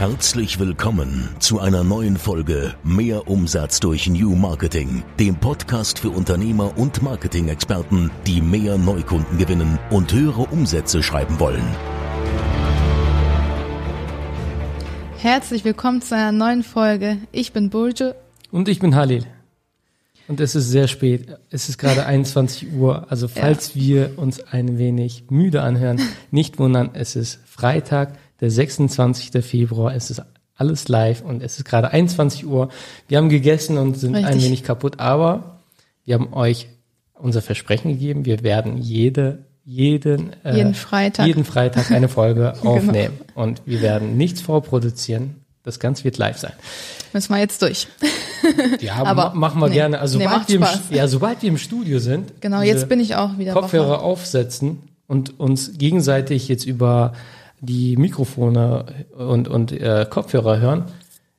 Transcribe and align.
Herzlich 0.00 0.58
willkommen 0.58 1.28
zu 1.40 1.60
einer 1.60 1.84
neuen 1.84 2.16
Folge 2.16 2.74
Mehr 2.82 3.28
Umsatz 3.28 3.80
durch 3.80 4.08
New 4.08 4.34
Marketing, 4.34 5.02
dem 5.18 5.36
Podcast 5.36 5.98
für 5.98 6.08
Unternehmer 6.08 6.78
und 6.78 7.02
Marketing-Experten, 7.02 8.10
die 8.26 8.40
mehr 8.40 8.78
Neukunden 8.78 9.36
gewinnen 9.36 9.78
und 9.90 10.10
höhere 10.10 10.44
Umsätze 10.44 11.02
schreiben 11.02 11.38
wollen. 11.38 11.62
Herzlich 15.18 15.66
willkommen 15.66 16.00
zu 16.00 16.16
einer 16.16 16.32
neuen 16.32 16.62
Folge. 16.62 17.18
Ich 17.30 17.52
bin 17.52 17.68
Burje. 17.68 18.16
Und 18.50 18.70
ich 18.70 18.78
bin 18.78 18.94
Halil. 18.94 19.26
Und 20.28 20.40
es 20.40 20.54
ist 20.54 20.70
sehr 20.70 20.88
spät. 20.88 21.36
Es 21.50 21.68
ist 21.68 21.76
gerade 21.76 22.06
21 22.06 22.72
Uhr. 22.72 23.04
Also 23.10 23.28
falls 23.28 23.74
ja. 23.74 23.80
wir 23.82 24.12
uns 24.16 24.40
ein 24.40 24.78
wenig 24.78 25.24
müde 25.28 25.60
anhören, 25.60 26.00
nicht 26.30 26.58
wundern, 26.58 26.88
es 26.94 27.16
ist 27.16 27.38
Freitag, 27.44 28.16
der 28.40 28.50
26. 28.50 29.44
Februar. 29.44 29.94
Es 29.94 30.10
ist 30.10 30.22
alles 30.56 30.88
live 30.88 31.22
und 31.22 31.42
es 31.42 31.58
ist 31.58 31.64
gerade 31.64 31.90
21 31.90 32.46
Uhr. 32.46 32.68
Wir 33.08 33.18
haben 33.18 33.28
gegessen 33.28 33.78
und 33.78 33.98
sind 33.98 34.14
Richtig. 34.14 34.34
ein 34.34 34.42
wenig 34.42 34.62
kaputt, 34.62 35.00
aber 35.00 35.60
wir 36.04 36.14
haben 36.14 36.32
euch 36.32 36.68
unser 37.14 37.42
Versprechen 37.42 37.92
gegeben. 37.92 38.24
Wir 38.24 38.42
werden 38.42 38.76
jede 38.78 39.44
jeden, 39.64 40.32
äh, 40.44 40.56
jeden 40.56 40.74
Freitag, 40.74 41.26
jeden 41.26 41.44
Freitag 41.44 41.90
eine 41.90 42.08
Folge 42.08 42.54
genau. 42.60 42.76
aufnehmen. 42.76 43.18
genau. 43.18 43.40
Und 43.42 43.62
wir 43.66 43.82
werden 43.82 44.16
nichts 44.16 44.40
vorproduzieren. 44.40 45.36
Das 45.62 45.78
Ganze 45.78 46.04
wird 46.04 46.18
live 46.18 46.38
sein. 46.38 46.52
Müssen 47.12 47.32
wir 47.32 47.40
jetzt 47.40 47.62
durch. 47.62 47.86
Ja, 48.80 48.94
aber 49.04 49.34
machen 49.34 49.60
wir 49.60 49.68
nee, 49.68 49.74
gerne. 49.74 49.98
Also 50.00 50.18
sobald, 50.18 50.48
nee, 50.48 50.58
wir 50.58 50.68
im, 50.88 50.96
ja, 50.96 51.06
sobald 51.06 51.42
wir 51.42 51.50
im 51.50 51.58
Studio 51.58 51.98
sind, 51.98 52.40
genau, 52.40 52.62
jetzt 52.62 52.88
bin 52.88 52.98
ich 52.98 53.14
auch 53.14 53.36
wieder 53.36 53.52
Kopfhörer 53.52 53.90
wacher. 53.90 54.02
aufsetzen 54.02 54.78
und 55.06 55.38
uns 55.38 55.76
gegenseitig 55.76 56.48
jetzt 56.48 56.64
über 56.64 57.12
die 57.60 57.96
Mikrofone 57.96 59.06
und, 59.16 59.48
und 59.48 59.72
äh, 59.72 60.06
Kopfhörer 60.08 60.60
hören, 60.60 60.84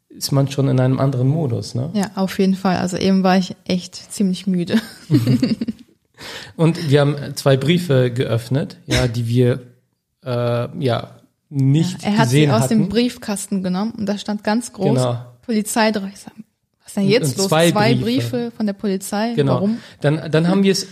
ist 0.09 0.31
man 0.31 0.49
schon 0.49 0.67
in 0.67 0.79
einem 0.79 0.99
anderen 0.99 1.27
Modus. 1.27 1.73
Ne? 1.75 1.90
Ja, 1.93 2.12
auf 2.15 2.37
jeden 2.40 2.55
Fall. 2.55 2.77
Also 2.77 2.98
eben 2.98 3.23
war 3.23 3.37
ich 3.37 3.55
echt 3.65 3.96
ziemlich 3.96 4.46
müde. 4.46 4.79
und 6.55 6.90
wir 6.90 7.01
haben 7.01 7.15
zwei 7.35 7.57
Briefe 7.57 8.12
geöffnet, 8.12 8.77
ja, 8.85 9.07
die 9.07 9.27
wir 9.27 9.62
äh, 10.23 10.84
ja 10.84 11.21
nicht 11.49 12.04
ja, 12.04 12.09
er 12.09 12.18
hat 12.18 12.29
sie 12.29 12.49
aus 12.49 12.62
hatten. 12.63 12.79
dem 12.79 12.90
Briefkasten 12.90 13.63
genommen 13.63 13.93
und 13.98 14.05
da 14.05 14.18
stand 14.18 14.43
ganz 14.43 14.71
groß 14.71 14.98
genau. 14.98 15.26
Polizei 15.41 15.91
drauf. 15.91 16.09
Ich 16.13 16.20
sag, 16.20 16.34
was 16.79 16.87
ist 16.87 16.98
denn 16.98 17.07
jetzt 17.07 17.37
los? 17.37 17.48
Zwei, 17.48 17.71
zwei 17.71 17.93
Briefe. 17.96 18.03
Briefe. 18.03 18.51
von 18.55 18.65
der 18.65 18.74
Polizei. 18.74 19.34
Genau. 19.35 19.55
Warum? 19.55 19.77
Dann, 20.01 20.31
dann 20.31 20.48
haben 20.48 20.63
wir 20.63 20.71
es 20.71 20.87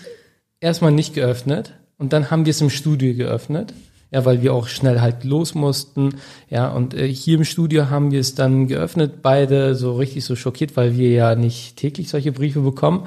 erstmal 0.59 0.92
nicht 0.92 1.14
geöffnet 1.14 1.73
und 1.98 2.14
dann 2.14 2.32
haben 2.32 2.45
wir 2.45 2.52
es 2.52 2.61
im 2.61 2.70
Studio 2.70 3.14
geöffnet. 3.14 3.73
Ja, 4.12 4.26
weil 4.26 4.42
wir 4.42 4.54
auch 4.54 4.68
schnell 4.68 5.02
halt 5.02 5.24
los 5.24 5.54
mussten. 5.54 6.16
Ja, 6.50 6.70
und 6.70 6.96
äh, 6.96 7.08
hier 7.08 7.38
im 7.38 7.44
Studio 7.44 7.90
haben 7.90 8.12
wir 8.12 8.20
es 8.20 8.34
dann 8.34 8.68
geöffnet, 8.68 9.22
beide 9.22 9.76
so 9.76 9.96
richtig 9.98 10.26
so 10.26 10.36
schockiert, 10.36 10.76
weil 10.76 10.98
wir 10.98 11.12
ja 11.12 11.36
nicht 11.36 11.76
täglich 11.76 12.10
solche 12.10 12.32
Briefe 12.32 12.62
bekommen. 12.62 13.06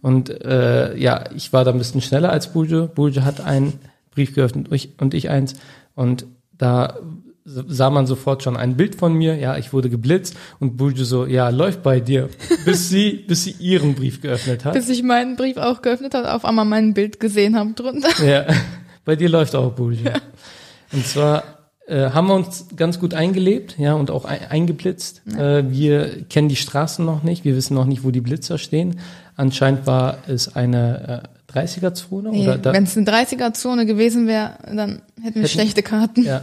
Und 0.00 0.30
äh, 0.42 0.96
ja, 0.96 1.24
ich 1.36 1.52
war 1.52 1.64
da 1.64 1.72
ein 1.72 1.78
bisschen 1.78 2.00
schneller 2.00 2.32
als 2.32 2.52
Bulge. 2.52 2.90
Bulge 2.94 3.24
hat 3.24 3.42
einen 3.42 3.74
Brief 4.12 4.34
geöffnet 4.34 4.68
und 4.68 4.74
ich, 4.74 4.90
und 4.98 5.12
ich 5.12 5.28
eins. 5.28 5.54
Und 5.94 6.24
da 6.56 6.96
sah 7.44 7.90
man 7.90 8.06
sofort 8.06 8.42
schon 8.42 8.56
ein 8.56 8.76
Bild 8.76 8.94
von 8.94 9.14
mir, 9.14 9.36
ja, 9.36 9.56
ich 9.56 9.72
wurde 9.72 9.90
geblitzt 9.90 10.36
und 10.58 10.76
Bulge 10.76 11.04
so, 11.04 11.26
ja, 11.26 11.48
läuft 11.48 11.82
bei 11.82 12.00
dir, 12.00 12.28
bis 12.64 12.88
sie, 12.88 13.12
bis 13.28 13.44
sie 13.44 13.52
ihren 13.58 13.94
Brief 13.94 14.20
geöffnet 14.20 14.64
hat. 14.64 14.74
Bis 14.74 14.88
ich 14.88 15.02
meinen 15.02 15.36
Brief 15.36 15.56
auch 15.56 15.82
geöffnet 15.82 16.14
habe, 16.14 16.32
auf 16.34 16.44
einmal 16.44 16.64
mein 16.64 16.94
Bild 16.94 17.18
gesehen 17.18 17.56
habe 17.56 17.72
drunter. 17.72 18.08
Ja, 18.24 18.46
bei 19.04 19.16
dir 19.16 19.28
läuft 19.28 19.54
auch 19.54 19.72
Bulge. 19.72 20.04
Ja. 20.04 20.20
Und 20.92 21.06
zwar 21.06 21.44
äh, 21.90 22.10
haben 22.10 22.28
wir 22.28 22.34
uns 22.34 22.66
ganz 22.76 23.00
gut 23.00 23.14
eingelebt, 23.14 23.76
ja, 23.78 23.94
und 23.94 24.10
auch 24.10 24.24
ein, 24.24 24.40
eingeblitzt. 24.48 25.22
Ja. 25.26 25.58
Äh, 25.58 25.70
wir 25.70 26.24
kennen 26.24 26.48
die 26.48 26.56
Straßen 26.56 27.04
noch 27.04 27.22
nicht, 27.22 27.44
wir 27.44 27.56
wissen 27.56 27.74
noch 27.74 27.84
nicht, 27.84 28.04
wo 28.04 28.10
die 28.10 28.20
Blitzer 28.20 28.58
stehen. 28.58 29.00
Anscheinend 29.36 29.86
war 29.86 30.18
es 30.28 30.54
eine 30.54 31.24
äh, 31.24 31.58
30er-Zone? 31.58 32.30
Nee, 32.30 32.46
Wenn 32.62 32.84
es 32.84 32.96
eine 32.96 33.06
30er-Zone 33.06 33.86
gewesen 33.86 34.26
wäre, 34.26 34.52
dann 34.64 35.02
hätten 35.20 35.34
wir 35.36 35.42
hätten, 35.42 35.48
schlechte 35.48 35.82
Karten. 35.82 36.24
Ja. 36.24 36.42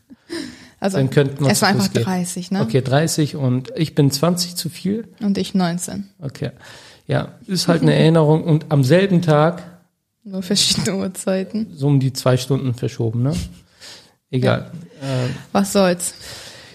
also 0.80 0.98
dann 0.98 1.10
könnten 1.10 1.44
wir 1.44 1.50
es 1.50 1.62
war 1.62 1.70
einfach 1.70 1.88
30, 1.88 2.52
ne? 2.52 2.60
Okay, 2.62 2.80
30 2.80 3.36
und 3.36 3.72
ich 3.74 3.94
bin 3.94 4.10
20 4.10 4.54
zu 4.54 4.68
viel. 4.68 5.08
Und 5.20 5.36
ich 5.38 5.54
19. 5.54 6.08
Okay. 6.20 6.50
Ja, 7.06 7.32
ist 7.46 7.66
halt 7.66 7.82
eine 7.82 7.94
Erinnerung 7.96 8.44
und 8.44 8.66
am 8.68 8.84
selben 8.84 9.20
Tag. 9.22 9.62
Nur 10.24 10.42
verschiedene 10.42 10.96
Uhrzeiten. 10.96 11.66
So 11.74 11.86
um 11.86 12.00
die 12.00 12.12
zwei 12.12 12.36
Stunden 12.36 12.74
verschoben, 12.74 13.22
ne? 13.22 13.32
Egal. 14.30 14.70
Ja. 15.02 15.08
Ähm, 15.08 15.34
Was 15.52 15.72
soll's? 15.72 16.14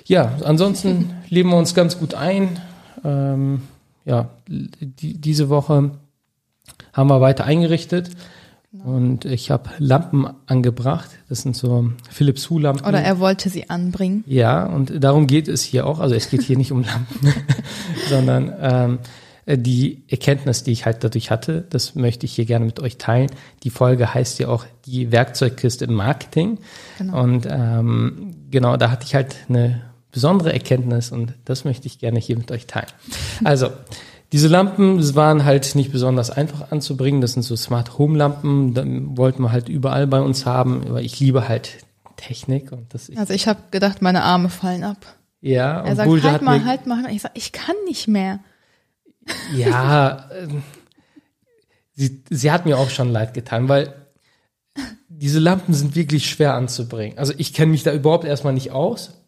Ja, 0.05 0.37
ansonsten 0.43 1.11
leben 1.29 1.49
wir 1.49 1.57
uns 1.57 1.73
ganz 1.73 1.97
gut 1.97 2.13
ein. 2.13 2.59
Ähm, 3.03 3.61
ja, 4.05 4.29
die, 4.47 5.19
diese 5.19 5.49
Woche 5.49 5.91
haben 6.93 7.07
wir 7.09 7.21
weiter 7.21 7.45
eingerichtet. 7.45 8.11
Genau. 8.71 8.85
Und 8.85 9.25
ich 9.25 9.51
habe 9.51 9.69
Lampen 9.79 10.27
angebracht. 10.47 11.09
Das 11.29 11.41
sind 11.41 11.55
so 11.55 11.91
Philips 12.11 12.49
Hue 12.49 12.61
Lampen. 12.61 12.85
Oder 12.85 13.01
er 13.01 13.19
wollte 13.19 13.49
sie 13.49 13.69
anbringen. 13.69 14.23
Ja, 14.27 14.65
und 14.65 15.03
darum 15.03 15.27
geht 15.27 15.47
es 15.47 15.61
hier 15.63 15.87
auch. 15.87 15.99
Also 15.99 16.13
es 16.13 16.29
geht 16.29 16.41
hier 16.41 16.57
nicht 16.57 16.71
um 16.71 16.83
Lampen, 16.83 17.33
sondern 18.09 18.53
ähm, 18.59 18.99
die 19.47 20.03
Erkenntnis, 20.07 20.63
die 20.63 20.71
ich 20.71 20.85
halt 20.85 21.03
dadurch 21.03 21.29
hatte, 21.29 21.65
das 21.69 21.93
möchte 21.95 22.25
ich 22.25 22.33
hier 22.33 22.45
gerne 22.45 22.65
mit 22.65 22.79
euch 22.79 22.97
teilen. 22.97 23.29
Die 23.63 23.69
Folge 23.69 24.13
heißt 24.13 24.39
ja 24.39 24.47
auch 24.47 24.65
die 24.85 25.11
Werkzeugkiste 25.11 25.85
im 25.85 25.93
Marketing. 25.93 26.57
Genau. 26.97 27.21
Und 27.21 27.47
ähm, 27.49 28.35
genau, 28.49 28.75
da 28.77 28.89
hatte 28.89 29.05
ich 29.05 29.13
halt 29.13 29.35
eine 29.47 29.83
besondere 30.11 30.51
Erkenntnis 30.53 31.11
und 31.11 31.33
das 31.45 31.65
möchte 31.65 31.85
ich 31.87 31.99
gerne 31.99 32.19
hier 32.19 32.37
mit 32.37 32.51
euch 32.51 32.65
teilen. 32.67 32.87
Also, 33.43 33.69
diese 34.31 34.47
Lampen 34.47 35.15
waren 35.15 35.45
halt 35.45 35.75
nicht 35.75 35.91
besonders 35.91 36.31
einfach 36.31 36.71
anzubringen. 36.71 37.21
Das 37.21 37.33
sind 37.33 37.43
so 37.43 37.55
Smart 37.55 37.97
Home 37.97 38.17
Lampen. 38.17 38.73
Da 38.73 38.83
wollten 38.85 39.43
wir 39.43 39.51
halt 39.51 39.69
überall 39.69 40.07
bei 40.07 40.19
uns 40.19 40.45
haben. 40.45 40.83
Aber 40.87 41.01
ich 41.01 41.19
liebe 41.19 41.47
halt 41.47 41.77
Technik 42.17 42.71
und 42.71 42.93
das. 42.93 43.09
Ich 43.09 43.17
also 43.17 43.33
ich 43.33 43.47
habe 43.47 43.59
gedacht, 43.71 44.01
meine 44.01 44.23
Arme 44.23 44.49
fallen 44.49 44.83
ab. 44.83 44.97
Ja. 45.41 45.81
Er 45.81 45.95
sagt, 45.95 46.09
Bulge 46.09 46.31
halt 46.31 46.41
mal, 46.41 46.65
halt 46.65 46.87
mal. 46.87 47.05
Ich 47.11 47.21
sag, 47.21 47.31
ich 47.35 47.51
kann 47.51 47.75
nicht 47.85 48.07
mehr. 48.07 48.39
Ja. 49.53 50.29
äh, 50.31 50.47
sie, 51.93 52.23
sie 52.29 52.51
hat 52.51 52.65
mir 52.65 52.77
auch 52.77 52.89
schon 52.89 53.11
leid 53.11 53.33
getan, 53.33 53.69
weil 53.69 53.93
diese 55.07 55.39
Lampen 55.39 55.73
sind 55.73 55.95
wirklich 55.95 56.29
schwer 56.29 56.53
anzubringen. 56.53 57.17
Also 57.17 57.33
ich 57.37 57.53
kenne 57.53 57.71
mich 57.71 57.83
da 57.83 57.93
überhaupt 57.93 58.25
erstmal 58.25 58.53
nicht 58.53 58.71
aus. 58.71 59.21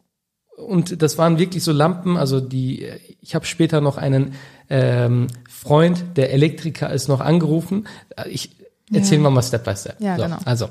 Und 0.58 1.02
das 1.02 1.18
waren 1.18 1.38
wirklich 1.38 1.64
so 1.64 1.72
Lampen, 1.72 2.18
also 2.18 2.42
die, 2.42 2.88
ich 3.22 3.36
habe 3.36 3.46
später 3.46 3.80
noch 3.80 3.98
einen 3.98 4.34
ähm, 4.70 5.28
Freund, 5.48 6.04
der 6.16 6.34
Elektriker 6.34 6.92
ist, 6.92 7.08
noch 7.08 7.22
angerufen. 7.22 7.88
Ich 8.28 8.56
erzähle 8.92 9.22
ja. 9.22 9.30
mal 9.30 9.44
Step 9.44 9.64
by 9.64 9.76
Step. 9.76 10.02
Ja, 10.02 10.18
so, 10.18 10.24
genau. 10.24 10.38
Also, 10.46 10.70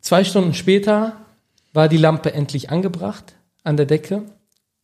zwei 0.00 0.24
Stunden 0.24 0.54
später 0.54 1.12
war 1.72 1.88
die 1.88 1.98
Lampe 1.98 2.32
endlich 2.32 2.70
angebracht 2.70 3.34
an 3.62 3.76
der 3.76 3.86
Decke. 3.86 4.22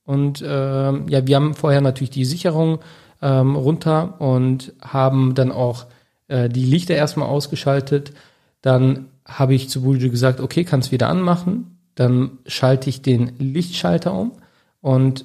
Und 0.05 0.43
ähm, 0.47 1.09
ja, 1.09 1.27
wir 1.27 1.37
haben 1.37 1.55
vorher 1.55 1.81
natürlich 1.81 2.11
die 2.11 2.25
Sicherung 2.25 2.79
ähm, 3.25 3.57
runter 3.57 4.21
und 4.21 4.75
haben 4.83 5.35
dann 5.35 5.51
auch 5.51 5.87
äh, 6.29 6.49
die 6.51 6.67
Lichter 6.67 6.95
erstmal 6.95 7.27
ausgeschaltet. 7.27 8.13
Dann 8.61 9.07
habe 9.25 9.55
ich 9.55 9.71
zu 9.71 9.83
Bulge 9.83 10.11
gesagt, 10.11 10.41
okay, 10.41 10.65
kannst 10.65 10.93
wieder 10.93 11.09
anmachen. 11.09 11.79
Dann 11.95 12.39
schalte 12.47 12.91
ich 12.91 13.01
den 13.01 13.33
Lichtschalter 13.39 14.13
um 14.13 14.33
und 14.81 15.25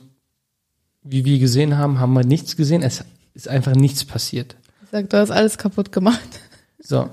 wie 1.04 1.26
wir 1.26 1.40
gesehen 1.40 1.78
haben, 1.78 2.00
haben 2.00 2.14
wir 2.14 2.24
nichts 2.24 2.56
gesehen. 2.56 2.84
Es 2.84 3.04
ist 3.34 3.48
einfach 3.50 3.76
nichts 3.76 4.06
passiert. 4.06 4.56
Ich 4.84 4.92
sag, 4.92 5.10
du 5.10 5.18
hast 5.18 5.32
alles 5.32 5.58
kaputt 5.58 5.92
gemacht. 5.92 6.40
So. 6.82 7.10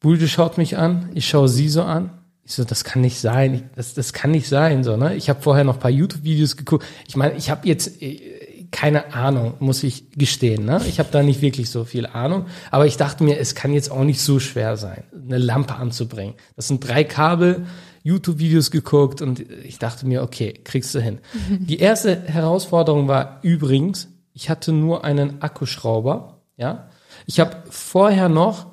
Bulde 0.00 0.28
schaut 0.28 0.58
mich 0.58 0.76
an, 0.76 1.08
ich 1.14 1.26
schaue 1.26 1.48
sie 1.48 1.68
so 1.68 1.82
an. 1.82 2.10
Ich 2.44 2.54
so, 2.54 2.62
das 2.62 2.84
kann 2.84 3.00
nicht 3.00 3.18
sein. 3.18 3.70
Das, 3.74 3.94
das 3.94 4.12
kann 4.12 4.30
nicht 4.30 4.48
sein. 4.48 4.84
So, 4.84 4.96
ne? 4.96 5.16
Ich 5.16 5.28
habe 5.28 5.42
vorher 5.42 5.64
noch 5.64 5.80
paar 5.80 5.90
YouTube-Videos 5.90 6.56
geguckt. 6.56 6.84
Ich 7.08 7.16
meine, 7.16 7.34
ich 7.34 7.50
habe 7.50 7.66
jetzt 7.66 8.00
äh, 8.00 8.45
keine 8.76 9.14
Ahnung, 9.14 9.54
muss 9.58 9.82
ich 9.82 10.10
gestehen. 10.10 10.66
Ne? 10.66 10.82
Ich 10.86 10.98
habe 10.98 11.08
da 11.10 11.22
nicht 11.22 11.40
wirklich 11.40 11.70
so 11.70 11.84
viel 11.84 12.04
Ahnung. 12.04 12.44
Aber 12.70 12.84
ich 12.84 12.98
dachte 12.98 13.24
mir, 13.24 13.38
es 13.38 13.54
kann 13.54 13.72
jetzt 13.72 13.90
auch 13.90 14.04
nicht 14.04 14.20
so 14.20 14.38
schwer 14.38 14.76
sein, 14.76 15.04
eine 15.14 15.38
Lampe 15.38 15.76
anzubringen. 15.76 16.34
Das 16.56 16.68
sind 16.68 16.86
drei 16.86 17.02
Kabel. 17.02 17.64
YouTube-Videos 18.02 18.70
geguckt 18.70 19.20
und 19.20 19.40
ich 19.40 19.80
dachte 19.80 20.06
mir, 20.06 20.22
okay, 20.22 20.52
kriegst 20.62 20.94
du 20.94 21.00
hin. 21.00 21.18
Die 21.58 21.78
erste 21.78 22.22
Herausforderung 22.22 23.08
war 23.08 23.40
übrigens, 23.42 24.08
ich 24.32 24.48
hatte 24.48 24.70
nur 24.70 25.04
einen 25.04 25.42
Akkuschrauber, 25.42 26.42
ja. 26.56 26.88
Ich 27.24 27.40
habe 27.40 27.64
vorher 27.68 28.28
noch 28.28 28.66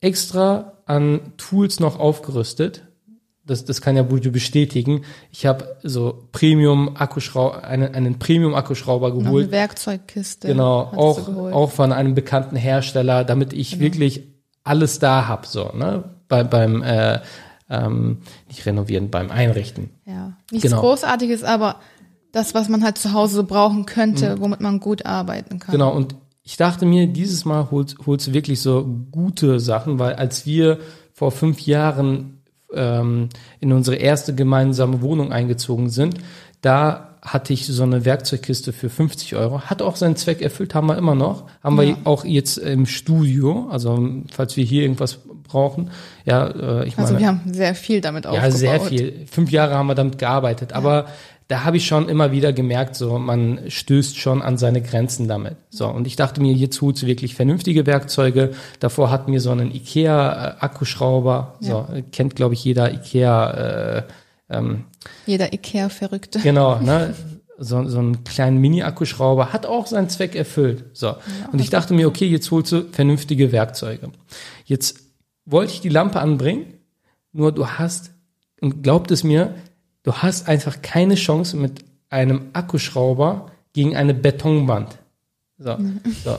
extra 0.00 0.72
an 0.86 1.32
Tools 1.36 1.80
noch 1.80 1.98
aufgerüstet. 1.98 2.85
Das, 3.46 3.64
das 3.64 3.80
kann 3.80 3.96
ja 3.96 4.02
Bujo 4.02 4.30
bestätigen. 4.30 5.02
Ich 5.30 5.46
habe 5.46 5.76
so 5.82 6.28
Premium 6.32 6.96
Akkuschrauber, 6.96 7.64
einen, 7.64 7.94
einen 7.94 8.18
Premium 8.18 8.54
Akkuschrauber 8.54 9.12
geholt. 9.12 9.44
Eine 9.44 9.52
Werkzeugkiste. 9.52 10.48
Genau, 10.48 10.80
auch 10.80 11.28
auch 11.52 11.70
von 11.70 11.92
einem 11.92 12.14
bekannten 12.14 12.56
Hersteller, 12.56 13.24
damit 13.24 13.52
ich 13.52 13.70
genau. 13.70 13.82
wirklich 13.82 14.24
alles 14.64 14.98
da 14.98 15.28
hab 15.28 15.46
so, 15.46 15.70
ne? 15.74 16.04
Bei, 16.28 16.42
beim 16.42 16.82
äh, 16.82 17.20
ähm, 17.70 18.18
nicht 18.48 18.66
renovieren, 18.66 19.10
beim 19.10 19.30
Einrichten. 19.30 19.90
Ja. 20.04 20.36
Nichts 20.50 20.68
genau. 20.68 20.80
Großartiges, 20.80 21.44
aber 21.44 21.76
das, 22.32 22.54
was 22.54 22.68
man 22.68 22.84
halt 22.84 22.98
zu 22.98 23.12
Hause 23.12 23.36
so 23.36 23.44
brauchen 23.44 23.86
könnte, 23.86 24.36
mhm. 24.36 24.40
womit 24.40 24.60
man 24.60 24.80
gut 24.80 25.06
arbeiten 25.06 25.58
kann. 25.58 25.72
Genau, 25.72 25.92
und 25.94 26.16
ich 26.42 26.56
dachte 26.56 26.86
mir, 26.86 27.06
dieses 27.06 27.44
Mal 27.44 27.70
holst, 27.70 27.96
holst 28.06 28.28
du 28.28 28.32
wirklich 28.32 28.60
so 28.60 28.86
gute 29.10 29.58
Sachen, 29.58 29.98
weil 29.98 30.14
als 30.14 30.46
wir 30.46 30.78
vor 31.12 31.32
fünf 31.32 31.60
Jahren 31.60 32.35
ähm, 32.76 33.28
in 33.60 33.72
unsere 33.72 33.96
erste 33.96 34.34
gemeinsame 34.34 35.02
Wohnung 35.02 35.32
eingezogen 35.32 35.88
sind, 35.90 36.18
da 36.60 37.16
hatte 37.22 37.52
ich 37.52 37.66
so 37.66 37.82
eine 37.82 38.04
Werkzeugkiste 38.04 38.72
für 38.72 38.88
50 38.88 39.34
Euro. 39.34 39.62
Hat 39.62 39.82
auch 39.82 39.96
seinen 39.96 40.16
Zweck 40.16 40.42
erfüllt, 40.42 40.74
haben 40.74 40.86
wir 40.86 40.96
immer 40.96 41.16
noch. 41.16 41.44
Haben 41.62 41.76
ja. 41.80 41.88
wir 41.88 41.96
auch 42.04 42.24
jetzt 42.24 42.56
im 42.56 42.86
Studio, 42.86 43.68
also 43.70 44.22
falls 44.30 44.56
wir 44.56 44.64
hier 44.64 44.82
irgendwas 44.82 45.18
brauchen. 45.42 45.90
Ja, 46.24 46.46
äh, 46.46 46.86
ich 46.86 46.96
also 46.96 47.14
meine, 47.14 47.18
wir 47.18 47.28
haben 47.28 47.40
sehr 47.52 47.74
viel 47.74 48.00
damit 48.00 48.26
aufgebaut. 48.26 48.52
Ja, 48.52 48.56
sehr 48.56 48.80
viel. 48.80 49.26
Fünf 49.30 49.50
Jahre 49.50 49.74
haben 49.74 49.88
wir 49.88 49.96
damit 49.96 50.18
gearbeitet. 50.18 50.70
Ja. 50.70 50.76
Aber 50.76 51.06
da 51.48 51.64
habe 51.64 51.76
ich 51.76 51.86
schon 51.86 52.08
immer 52.08 52.32
wieder 52.32 52.52
gemerkt, 52.52 52.96
so 52.96 53.18
man 53.18 53.60
stößt 53.68 54.18
schon 54.18 54.42
an 54.42 54.58
seine 54.58 54.82
Grenzen 54.82 55.28
damit. 55.28 55.56
So 55.70 55.86
und 55.86 56.06
ich 56.06 56.16
dachte 56.16 56.40
mir, 56.40 56.52
jetzt 56.52 56.80
holst 56.82 57.02
du 57.02 57.06
wirklich 57.06 57.34
vernünftige 57.34 57.86
Werkzeuge. 57.86 58.52
Davor 58.80 59.10
hatten 59.10 59.32
wir 59.32 59.40
so 59.40 59.52
einen 59.52 59.72
Ikea 59.72 60.32
äh, 60.32 60.54
Akkuschrauber. 60.58 61.54
So 61.60 61.86
ja. 61.92 62.02
kennt 62.10 62.34
glaube 62.34 62.54
ich 62.54 62.64
jeder 62.64 62.92
Ikea. 62.92 63.50
Äh, 63.50 64.02
ähm, 64.50 64.84
jeder 65.26 65.52
Ikea-Verrückte. 65.52 66.40
Genau, 66.40 66.78
ne? 66.80 67.14
So, 67.58 67.88
so 67.88 68.00
einen 68.00 68.22
kleinen 68.22 68.58
Mini-Akkuschrauber 68.58 69.50
hat 69.50 69.64
auch 69.64 69.86
seinen 69.86 70.10
Zweck 70.10 70.34
erfüllt. 70.34 70.84
So. 70.92 71.06
Ja, 71.06 71.16
und 71.52 71.58
ich 71.58 71.70
dachte 71.70 71.94
mir, 71.94 72.06
okay, 72.06 72.26
jetzt 72.26 72.50
holst 72.50 72.70
du 72.70 72.82
vernünftige 72.92 73.50
Werkzeuge. 73.50 74.10
Jetzt 74.66 75.00
wollte 75.46 75.72
ich 75.72 75.80
die 75.80 75.88
Lampe 75.88 76.20
anbringen, 76.20 76.74
nur 77.32 77.52
du 77.52 77.66
hast, 77.66 78.10
und 78.60 78.82
glaubt 78.82 79.10
es 79.10 79.24
mir, 79.24 79.54
du 80.06 80.12
hast 80.12 80.48
einfach 80.48 80.80
keine 80.82 81.16
Chance 81.16 81.56
mit 81.56 81.84
einem 82.08 82.50
Akkuschrauber 82.52 83.50
gegen 83.72 83.96
eine 83.96 84.14
Betonwand. 84.14 84.98
So. 85.58 85.76
Mhm. 85.76 86.00
so. 86.24 86.38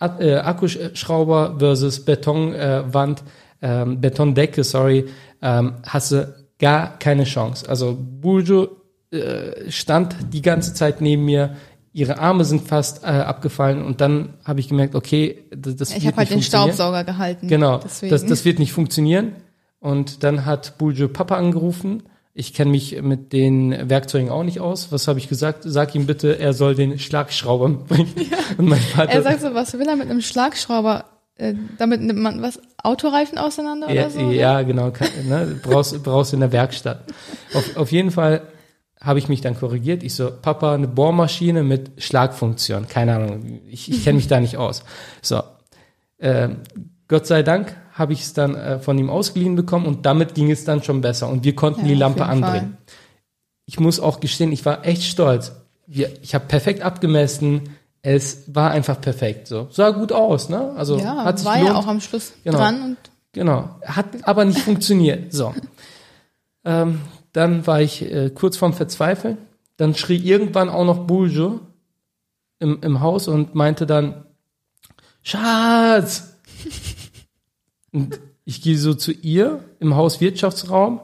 Äh, 0.00 0.36
Akkuschrauber 0.36 1.56
versus 1.58 2.04
Betonwand, 2.04 3.22
äh, 3.60 3.82
ähm, 3.82 4.00
Betondecke, 4.00 4.62
sorry, 4.64 5.06
ähm, 5.40 5.74
hast 5.84 6.12
du 6.12 6.34
gar 6.58 6.98
keine 6.98 7.24
Chance. 7.24 7.68
Also 7.68 7.96
Burjo 7.98 8.68
äh, 9.10 9.70
stand 9.70 10.16
die 10.32 10.42
ganze 10.42 10.74
Zeit 10.74 11.00
neben 11.00 11.24
mir, 11.24 11.56
ihre 11.92 12.18
Arme 12.18 12.44
sind 12.44 12.66
fast 12.66 13.04
äh, 13.04 13.06
abgefallen 13.06 13.82
und 13.82 14.00
dann 14.00 14.34
habe 14.44 14.60
ich 14.60 14.68
gemerkt, 14.68 14.94
okay, 14.94 15.44
das, 15.56 15.76
das 15.76 15.96
ich 15.96 16.06
habe 16.06 16.16
halt 16.16 16.30
den 16.30 16.42
Staubsauger 16.42 17.04
gehalten. 17.04 17.48
Genau, 17.48 17.78
das, 17.78 18.00
das 18.00 18.44
wird 18.44 18.58
nicht 18.58 18.72
funktionieren. 18.72 19.32
Und 19.80 20.24
dann 20.24 20.44
hat 20.44 20.78
Buljo 20.78 21.08
Papa 21.08 21.36
angerufen. 21.36 22.02
Ich 22.38 22.54
kenne 22.54 22.70
mich 22.70 23.02
mit 23.02 23.32
den 23.32 23.90
Werkzeugen 23.90 24.30
auch 24.30 24.44
nicht 24.44 24.60
aus. 24.60 24.92
Was 24.92 25.08
habe 25.08 25.18
ich 25.18 25.28
gesagt? 25.28 25.64
Sag 25.64 25.96
ihm 25.96 26.06
bitte, 26.06 26.38
er 26.38 26.52
soll 26.52 26.76
den 26.76 26.96
Schlagschrauber 26.96 27.68
mitbringen. 27.68 28.14
Ja. 28.16 28.76
Vater, 28.76 29.10
er 29.10 29.22
sagt 29.22 29.40
so, 29.40 29.54
was 29.54 29.72
will 29.72 29.88
er 29.88 29.96
mit 29.96 30.08
einem 30.08 30.20
Schlagschrauber? 30.20 31.04
Äh, 31.34 31.54
damit 31.78 32.00
nimmt 32.00 32.20
man 32.20 32.40
was 32.40 32.60
Autoreifen 32.80 33.38
auseinander 33.38 33.92
ja, 33.92 34.02
oder 34.02 34.10
so? 34.10 34.30
Ja, 34.30 34.62
genau. 34.62 34.92
Kann, 34.92 35.08
ne, 35.28 35.60
brauchst 35.60 36.00
brauchst 36.04 36.32
in 36.32 36.38
der 36.38 36.52
Werkstatt. 36.52 37.02
Auf, 37.54 37.76
auf 37.76 37.90
jeden 37.90 38.12
Fall 38.12 38.42
habe 39.00 39.18
ich 39.18 39.28
mich 39.28 39.40
dann 39.40 39.58
korrigiert. 39.58 40.04
Ich 40.04 40.14
so, 40.14 40.30
Papa, 40.30 40.74
eine 40.74 40.86
Bohrmaschine 40.86 41.64
mit 41.64 41.90
Schlagfunktion. 42.00 42.86
Keine 42.86 43.16
Ahnung, 43.16 43.62
ich, 43.66 43.90
ich 43.90 44.04
kenne 44.04 44.14
mich 44.14 44.28
da 44.28 44.38
nicht 44.38 44.58
aus. 44.58 44.84
So, 45.22 45.42
äh, 46.18 46.50
Gott 47.08 47.26
sei 47.26 47.42
Dank 47.42 47.74
habe 47.98 48.12
ich 48.12 48.20
es 48.20 48.32
dann 48.32 48.54
äh, 48.54 48.78
von 48.78 48.96
ihm 48.96 49.10
ausgeliehen 49.10 49.56
bekommen 49.56 49.86
und 49.86 50.06
damit 50.06 50.34
ging 50.34 50.50
es 50.50 50.64
dann 50.64 50.82
schon 50.82 51.00
besser 51.00 51.28
und 51.28 51.44
wir 51.44 51.54
konnten 51.54 51.82
ja, 51.82 51.88
die 51.88 51.94
Lampe 51.94 52.24
anbringen. 52.24 52.76
Fall. 52.76 52.94
Ich 53.66 53.80
muss 53.80 54.00
auch 54.00 54.20
gestehen, 54.20 54.52
ich 54.52 54.64
war 54.64 54.86
echt 54.86 55.02
stolz. 55.02 55.52
Wir, 55.86 56.10
ich 56.22 56.34
habe 56.34 56.46
perfekt 56.46 56.82
abgemessen. 56.82 57.70
Es 58.00 58.44
war 58.46 58.70
einfach 58.70 59.00
perfekt. 59.00 59.48
So 59.48 59.68
sah 59.70 59.90
gut 59.90 60.12
aus, 60.12 60.48
ne? 60.48 60.72
Also 60.76 60.98
ja, 60.98 61.24
hat 61.24 61.38
sich 61.38 61.46
war 61.46 61.56
gelohnt. 61.56 61.74
ja 61.74 61.78
auch 61.78 61.86
am 61.86 62.00
Schluss 62.00 62.32
genau. 62.44 62.58
dran 62.58 62.82
und 62.82 62.96
genau 63.32 63.68
hat 63.84 64.06
aber 64.22 64.44
nicht 64.44 64.60
funktioniert. 64.60 65.32
So. 65.32 65.52
Ähm, 66.64 67.00
dann 67.32 67.66
war 67.66 67.80
ich 67.80 68.02
äh, 68.02 68.30
kurz 68.30 68.56
vorm 68.56 68.72
Verzweifeln. 68.72 69.38
Dann 69.76 69.94
schrie 69.94 70.16
irgendwann 70.16 70.68
auch 70.68 70.84
noch 70.84 71.06
Bourgeois 71.06 71.60
im, 72.58 72.78
im 72.82 73.00
Haus 73.00 73.28
und 73.28 73.54
meinte 73.54 73.86
dann, 73.86 74.24
Schatz! 75.22 76.34
Und 77.92 78.20
ich 78.44 78.62
gehe 78.62 78.78
so 78.78 78.94
zu 78.94 79.12
ihr 79.12 79.62
im 79.80 79.94
Hauswirtschaftsraum, 79.94 81.00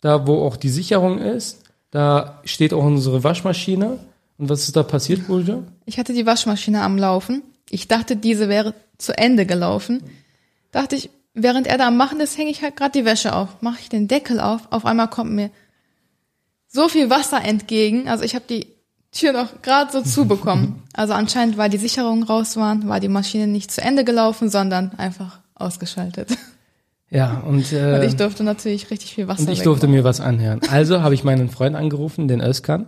da 0.00 0.26
wo 0.26 0.44
auch 0.44 0.56
die 0.56 0.68
Sicherung 0.68 1.18
ist. 1.18 1.62
Da 1.90 2.40
steht 2.44 2.74
auch 2.74 2.84
unsere 2.84 3.24
Waschmaschine. 3.24 3.98
Und 4.36 4.48
was 4.48 4.64
ist 4.64 4.76
da 4.76 4.82
passiert, 4.82 5.26
Bourgeois? 5.26 5.62
Ich 5.84 5.98
hatte 5.98 6.12
die 6.12 6.26
Waschmaschine 6.26 6.82
am 6.82 6.98
Laufen. 6.98 7.42
Ich 7.70 7.88
dachte, 7.88 8.16
diese 8.16 8.48
wäre 8.48 8.74
zu 8.98 9.16
Ende 9.16 9.46
gelaufen. 9.46 10.02
Dachte 10.70 10.96
ich, 10.96 11.10
während 11.34 11.66
er 11.66 11.78
da 11.78 11.88
am 11.88 11.96
Machen 11.96 12.20
ist, 12.20 12.36
hänge 12.36 12.50
ich 12.50 12.62
halt 12.62 12.76
gerade 12.76 12.98
die 12.98 13.04
Wäsche 13.04 13.34
auf. 13.34 13.62
Mache 13.62 13.78
ich 13.80 13.88
den 13.88 14.08
Deckel 14.08 14.40
auf. 14.40 14.62
Auf 14.70 14.84
einmal 14.84 15.08
kommt 15.08 15.32
mir 15.32 15.50
so 16.68 16.88
viel 16.88 17.10
Wasser 17.10 17.42
entgegen. 17.42 18.08
Also 18.08 18.24
ich 18.24 18.34
habe 18.34 18.44
die 18.48 18.66
Tür 19.10 19.32
noch 19.32 19.62
gerade 19.62 19.90
so 19.90 20.02
zubekommen. 20.02 20.82
Also 20.98 21.12
anscheinend, 21.12 21.56
weil 21.56 21.70
die 21.70 21.78
Sicherungen 21.78 22.24
raus 22.24 22.56
waren, 22.56 22.88
war 22.88 22.98
die 22.98 23.06
Maschine 23.06 23.46
nicht 23.46 23.70
zu 23.70 23.80
Ende 23.80 24.02
gelaufen, 24.02 24.48
sondern 24.48 24.98
einfach 24.98 25.38
ausgeschaltet. 25.58 26.36
Ja, 27.10 27.42
und, 27.46 27.72
äh, 27.72 27.94
und 27.94 28.02
ich 28.02 28.16
durfte 28.16 28.44
natürlich 28.44 28.90
richtig 28.90 29.14
viel 29.14 29.28
Wasser 29.28 29.42
Und 29.42 29.50
ich 29.50 29.62
durfte 29.62 29.88
mir 29.88 30.04
was 30.04 30.20
anhören. 30.20 30.60
Also 30.70 31.02
habe 31.02 31.14
ich 31.14 31.24
meinen 31.24 31.48
Freund 31.48 31.76
angerufen, 31.76 32.28
den 32.28 32.40
Özkan. 32.40 32.86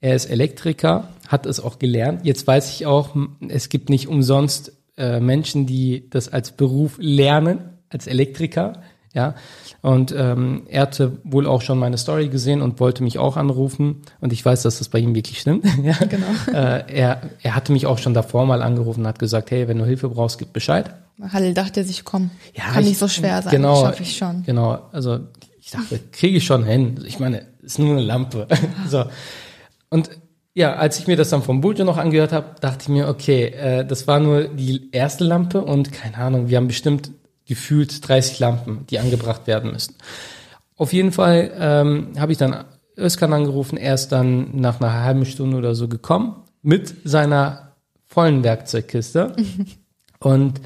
Er 0.00 0.16
ist 0.16 0.26
Elektriker, 0.26 1.08
hat 1.28 1.46
es 1.46 1.60
auch 1.60 1.78
gelernt. 1.78 2.24
Jetzt 2.24 2.46
weiß 2.46 2.70
ich 2.74 2.86
auch, 2.86 3.14
es 3.48 3.68
gibt 3.68 3.88
nicht 3.88 4.08
umsonst 4.08 4.72
äh, 4.96 5.20
Menschen, 5.20 5.66
die 5.66 6.10
das 6.10 6.28
als 6.28 6.52
Beruf 6.52 6.96
lernen, 6.98 7.78
als 7.88 8.06
Elektriker. 8.06 8.82
Ja, 9.14 9.34
und 9.82 10.14
ähm, 10.16 10.62
er 10.68 10.82
hatte 10.82 11.18
wohl 11.24 11.46
auch 11.46 11.60
schon 11.60 11.78
meine 11.78 11.98
Story 11.98 12.28
gesehen 12.28 12.62
und 12.62 12.80
wollte 12.80 13.02
mich 13.02 13.18
auch 13.18 13.36
anrufen. 13.36 14.02
Und 14.20 14.32
ich 14.32 14.42
weiß, 14.42 14.62
dass 14.62 14.78
das 14.78 14.88
bei 14.88 15.00
ihm 15.00 15.14
wirklich 15.14 15.40
stimmt. 15.40 15.66
ja. 15.82 15.96
Genau. 16.06 16.26
Äh, 16.52 16.84
er, 16.90 17.22
er 17.42 17.54
hatte 17.54 17.72
mich 17.72 17.86
auch 17.86 17.98
schon 17.98 18.14
davor 18.14 18.46
mal 18.46 18.62
angerufen 18.62 19.00
und 19.00 19.06
hat 19.06 19.18
gesagt, 19.18 19.50
hey, 19.50 19.68
wenn 19.68 19.78
du 19.78 19.84
Hilfe 19.84 20.08
brauchst, 20.08 20.38
gib 20.38 20.52
Bescheid. 20.52 20.94
Halil 21.30 21.52
dachte 21.52 21.84
sich, 21.84 22.04
komm, 22.04 22.30
ja, 22.54 22.64
kann 22.64 22.82
ich, 22.82 22.90
nicht 22.90 22.98
so 22.98 23.08
schwer 23.08 23.42
sein, 23.42 23.50
genau, 23.50 23.82
schaffe 23.82 24.02
ich 24.02 24.16
schon. 24.16 24.44
Genau, 24.44 24.78
also 24.92 25.20
ich 25.60 25.70
dachte, 25.70 26.00
kriege 26.10 26.38
ich 26.38 26.44
schon 26.46 26.64
hin. 26.64 27.02
Ich 27.06 27.20
meine, 27.20 27.46
ist 27.62 27.78
nur 27.78 27.90
eine 27.92 28.00
Lampe. 28.00 28.48
so. 28.88 29.04
Und 29.90 30.10
ja, 30.54 30.74
als 30.74 30.98
ich 30.98 31.06
mir 31.06 31.16
das 31.16 31.30
dann 31.30 31.42
vom 31.42 31.60
Buljo 31.60 31.84
noch 31.84 31.98
angehört 31.98 32.32
habe, 32.32 32.56
dachte 32.60 32.82
ich 32.82 32.88
mir, 32.88 33.08
okay, 33.08 33.46
äh, 33.46 33.84
das 33.84 34.06
war 34.06 34.20
nur 34.20 34.48
die 34.48 34.90
erste 34.92 35.24
Lampe 35.24 35.62
und 35.62 35.92
keine 35.92 36.18
Ahnung, 36.18 36.48
wir 36.48 36.56
haben 36.56 36.66
bestimmt 36.66 37.10
gefühlt 37.52 38.08
30 38.08 38.38
Lampen, 38.38 38.86
die 38.88 38.98
angebracht 38.98 39.46
werden 39.46 39.72
müssen. 39.72 39.96
Auf 40.74 40.94
jeden 40.94 41.12
Fall 41.12 41.50
ähm, 41.58 42.12
habe 42.18 42.32
ich 42.32 42.38
dann 42.38 42.64
Özkan 42.96 43.34
angerufen, 43.34 43.76
er 43.76 43.92
ist 43.92 44.08
dann 44.08 44.58
nach 44.58 44.80
einer 44.80 45.04
halben 45.04 45.26
Stunde 45.26 45.58
oder 45.58 45.74
so 45.74 45.86
gekommen 45.86 46.36
mit 46.62 46.94
seiner 47.04 47.74
vollen 48.06 48.42
Werkzeugkiste 48.42 49.36
und 50.18 50.62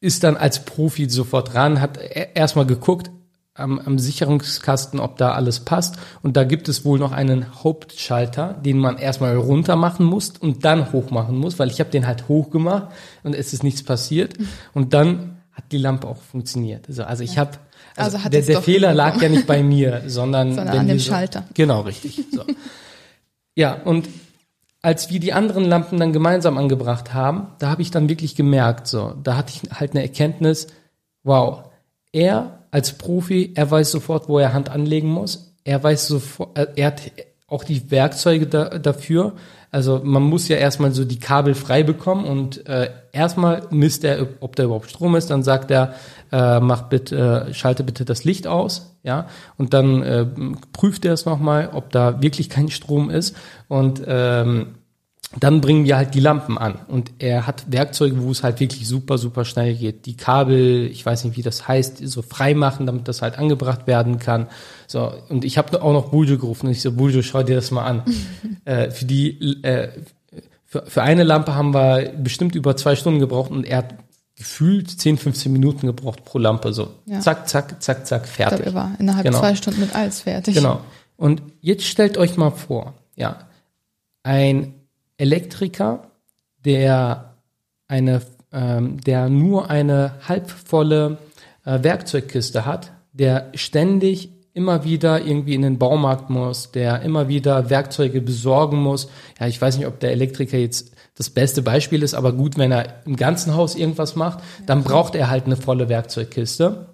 ist 0.00 0.24
dann 0.24 0.36
als 0.36 0.64
Profi 0.64 1.08
sofort 1.08 1.54
ran, 1.54 1.80
hat 1.80 1.98
erstmal 2.34 2.66
geguckt 2.66 3.12
am, 3.54 3.78
am 3.78 4.00
Sicherungskasten, 4.00 4.98
ob 4.98 5.18
da 5.18 5.34
alles 5.34 5.60
passt. 5.60 5.98
Und 6.22 6.36
da 6.36 6.42
gibt 6.42 6.68
es 6.68 6.84
wohl 6.84 6.98
noch 6.98 7.12
einen 7.12 7.62
Hauptschalter, 7.62 8.54
den 8.54 8.78
man 8.78 8.98
erstmal 8.98 9.36
runter 9.36 9.76
machen 9.76 10.04
muss 10.04 10.30
und 10.30 10.64
dann 10.64 10.92
hoch 10.92 11.10
machen 11.10 11.36
muss, 11.36 11.60
weil 11.60 11.68
ich 11.68 11.78
habe 11.78 11.90
den 11.90 12.08
halt 12.08 12.26
hoch 12.26 12.50
gemacht 12.50 12.88
und 13.22 13.36
es 13.36 13.52
ist 13.52 13.62
nichts 13.62 13.84
passiert. 13.84 14.34
Und 14.72 14.94
dann 14.94 15.39
hat 15.60 15.72
die 15.72 15.78
Lampe 15.78 16.08
auch 16.08 16.22
funktioniert. 16.22 16.88
Also, 16.88 17.04
also 17.04 17.22
ich 17.22 17.38
habe, 17.38 17.52
also, 17.96 18.16
also 18.16 18.28
der, 18.30 18.42
der 18.42 18.62
Fehler 18.62 18.94
lag 18.94 19.20
ja 19.20 19.28
nicht 19.28 19.46
bei 19.46 19.62
mir, 19.62 20.02
sondern, 20.06 20.54
sondern 20.54 20.78
an 20.78 20.88
dem 20.88 20.98
so, 20.98 21.10
Schalter. 21.10 21.44
Genau, 21.54 21.82
richtig. 21.82 22.24
So. 22.32 22.44
ja, 23.54 23.74
und 23.74 24.08
als 24.82 25.10
wir 25.10 25.20
die 25.20 25.34
anderen 25.34 25.64
Lampen 25.64 25.98
dann 26.00 26.12
gemeinsam 26.12 26.56
angebracht 26.56 27.12
haben, 27.12 27.48
da 27.58 27.68
habe 27.68 27.82
ich 27.82 27.90
dann 27.90 28.08
wirklich 28.08 28.34
gemerkt, 28.34 28.86
so, 28.86 29.14
da 29.22 29.36
hatte 29.36 29.52
ich 29.54 29.70
halt 29.70 29.90
eine 29.90 30.02
Erkenntnis, 30.02 30.68
wow, 31.22 31.64
er 32.12 32.64
als 32.70 32.96
Profi, 32.96 33.52
er 33.54 33.70
weiß 33.70 33.90
sofort, 33.90 34.28
wo 34.28 34.38
er 34.38 34.52
Hand 34.54 34.70
anlegen 34.70 35.08
muss. 35.08 35.54
Er 35.64 35.82
weiß 35.82 36.06
sofort, 36.06 36.56
er 36.56 36.86
hat 36.86 37.02
auch 37.50 37.64
die 37.64 37.90
Werkzeuge 37.90 38.46
da, 38.46 38.78
dafür. 38.78 39.34
Also 39.72 40.00
man 40.02 40.22
muss 40.22 40.48
ja 40.48 40.56
erstmal 40.56 40.92
so 40.92 41.04
die 41.04 41.18
Kabel 41.18 41.54
frei 41.54 41.82
bekommen 41.82 42.24
und 42.24 42.66
äh, 42.66 42.90
erstmal 43.12 43.62
misst 43.70 44.02
er, 44.04 44.26
ob 44.40 44.56
da 44.56 44.64
überhaupt 44.64 44.90
Strom 44.90 45.14
ist. 45.14 45.30
Dann 45.30 45.42
sagt 45.42 45.70
er, 45.70 45.94
äh, 46.32 46.58
mach 46.60 46.82
bitte, 46.82 47.46
äh, 47.50 47.54
schalte 47.54 47.84
bitte 47.84 48.04
das 48.04 48.24
Licht 48.24 48.46
aus, 48.46 48.96
ja. 49.02 49.26
Und 49.58 49.74
dann 49.74 50.02
äh, 50.02 50.26
prüft 50.72 51.04
er 51.04 51.12
es 51.12 51.24
nochmal, 51.24 51.70
ob 51.72 51.90
da 51.90 52.20
wirklich 52.22 52.48
kein 52.48 52.68
Strom 52.68 53.10
ist. 53.10 53.36
Und 53.68 54.02
ähm, 54.06 54.74
dann 55.38 55.60
bringen 55.60 55.84
wir 55.84 55.96
halt 55.96 56.14
die 56.14 56.20
Lampen 56.20 56.58
an. 56.58 56.74
Und 56.88 57.12
er 57.20 57.46
hat 57.46 57.70
Werkzeuge, 57.70 58.20
wo 58.22 58.32
es 58.32 58.42
halt 58.42 58.58
wirklich 58.58 58.88
super, 58.88 59.16
super 59.16 59.44
schnell 59.44 59.74
geht. 59.76 60.06
Die 60.06 60.16
Kabel, 60.16 60.88
ich 60.90 61.06
weiß 61.06 61.24
nicht, 61.24 61.36
wie 61.36 61.42
das 61.42 61.68
heißt, 61.68 61.98
so 62.08 62.22
frei 62.22 62.54
machen, 62.54 62.84
damit 62.86 63.06
das 63.06 63.22
halt 63.22 63.38
angebracht 63.38 63.86
werden 63.86 64.18
kann. 64.18 64.48
So, 64.88 65.12
und 65.28 65.44
ich 65.44 65.56
habe 65.56 65.80
auch 65.82 65.92
noch 65.92 66.08
Buljo 66.10 66.36
gerufen 66.36 66.66
und 66.66 66.72
ich 66.72 66.82
so, 66.82 66.90
Buljo, 66.90 67.22
schau 67.22 67.44
dir 67.44 67.54
das 67.54 67.70
mal 67.70 67.84
an. 67.84 68.02
äh, 68.64 68.90
für 68.90 69.04
die, 69.04 69.62
äh, 69.62 69.90
für, 70.66 70.84
für 70.86 71.02
eine 71.02 71.22
Lampe 71.22 71.54
haben 71.54 71.74
wir 71.74 72.12
bestimmt 72.18 72.56
über 72.56 72.76
zwei 72.76 72.96
Stunden 72.96 73.20
gebraucht 73.20 73.52
und 73.52 73.64
er 73.64 73.78
hat 73.78 73.94
gefühlt 74.36 74.90
10, 74.90 75.18
15 75.18 75.52
Minuten 75.52 75.86
gebraucht 75.86 76.24
pro 76.24 76.38
Lampe. 76.38 76.72
So, 76.72 76.88
Ja. 77.06 77.20
zack, 77.20 77.48
zack, 77.48 77.80
zack, 77.80 78.04
zack, 78.06 78.22
Ich 78.24 78.30
fertig. 78.30 78.62
glaube, 78.62 78.70
er 78.70 78.74
war 78.74 78.90
innerhalb 78.98 79.24
Genau. 79.26 79.38
zwei 79.38 79.54
Stunden 79.54 79.80
mit 79.80 79.94
alles 79.94 80.22
fertig. 80.22 80.54
Genau. 80.56 80.80
Und 81.16 81.42
jetzt 81.60 81.84
stellt 81.84 82.18
euch 82.18 82.36
mal 82.36 82.50
vor, 82.50 82.94
ja, 83.14 83.36
ein 84.24 84.74
Elektriker, 85.20 86.10
der 86.64 87.34
eine, 87.88 88.22
ähm, 88.52 89.00
der 89.00 89.28
nur 89.28 89.70
eine 89.70 90.14
halbvolle 90.26 91.18
äh, 91.64 91.82
Werkzeugkiste 91.82 92.64
hat, 92.64 92.92
der 93.12 93.50
ständig 93.54 94.30
immer 94.52 94.84
wieder 94.84 95.24
irgendwie 95.24 95.54
in 95.54 95.62
den 95.62 95.78
Baumarkt 95.78 96.30
muss, 96.30 96.72
der 96.72 97.02
immer 97.02 97.28
wieder 97.28 97.70
Werkzeuge 97.70 98.20
besorgen 98.20 98.78
muss. 98.78 99.08
Ja, 99.38 99.46
ich 99.46 99.60
weiß 99.60 99.76
nicht, 99.78 99.86
ob 99.86 100.00
der 100.00 100.12
Elektriker 100.12 100.58
jetzt 100.58 100.92
das 101.14 101.30
beste 101.30 101.62
Beispiel 101.62 102.02
ist, 102.02 102.14
aber 102.14 102.32
gut, 102.32 102.56
wenn 102.56 102.72
er 102.72 103.06
im 103.06 103.16
ganzen 103.16 103.54
Haus 103.54 103.74
irgendwas 103.74 104.16
macht, 104.16 104.40
dann 104.66 104.82
braucht 104.82 105.14
er 105.14 105.30
halt 105.30 105.46
eine 105.46 105.56
volle 105.56 105.88
Werkzeugkiste. 105.88 106.89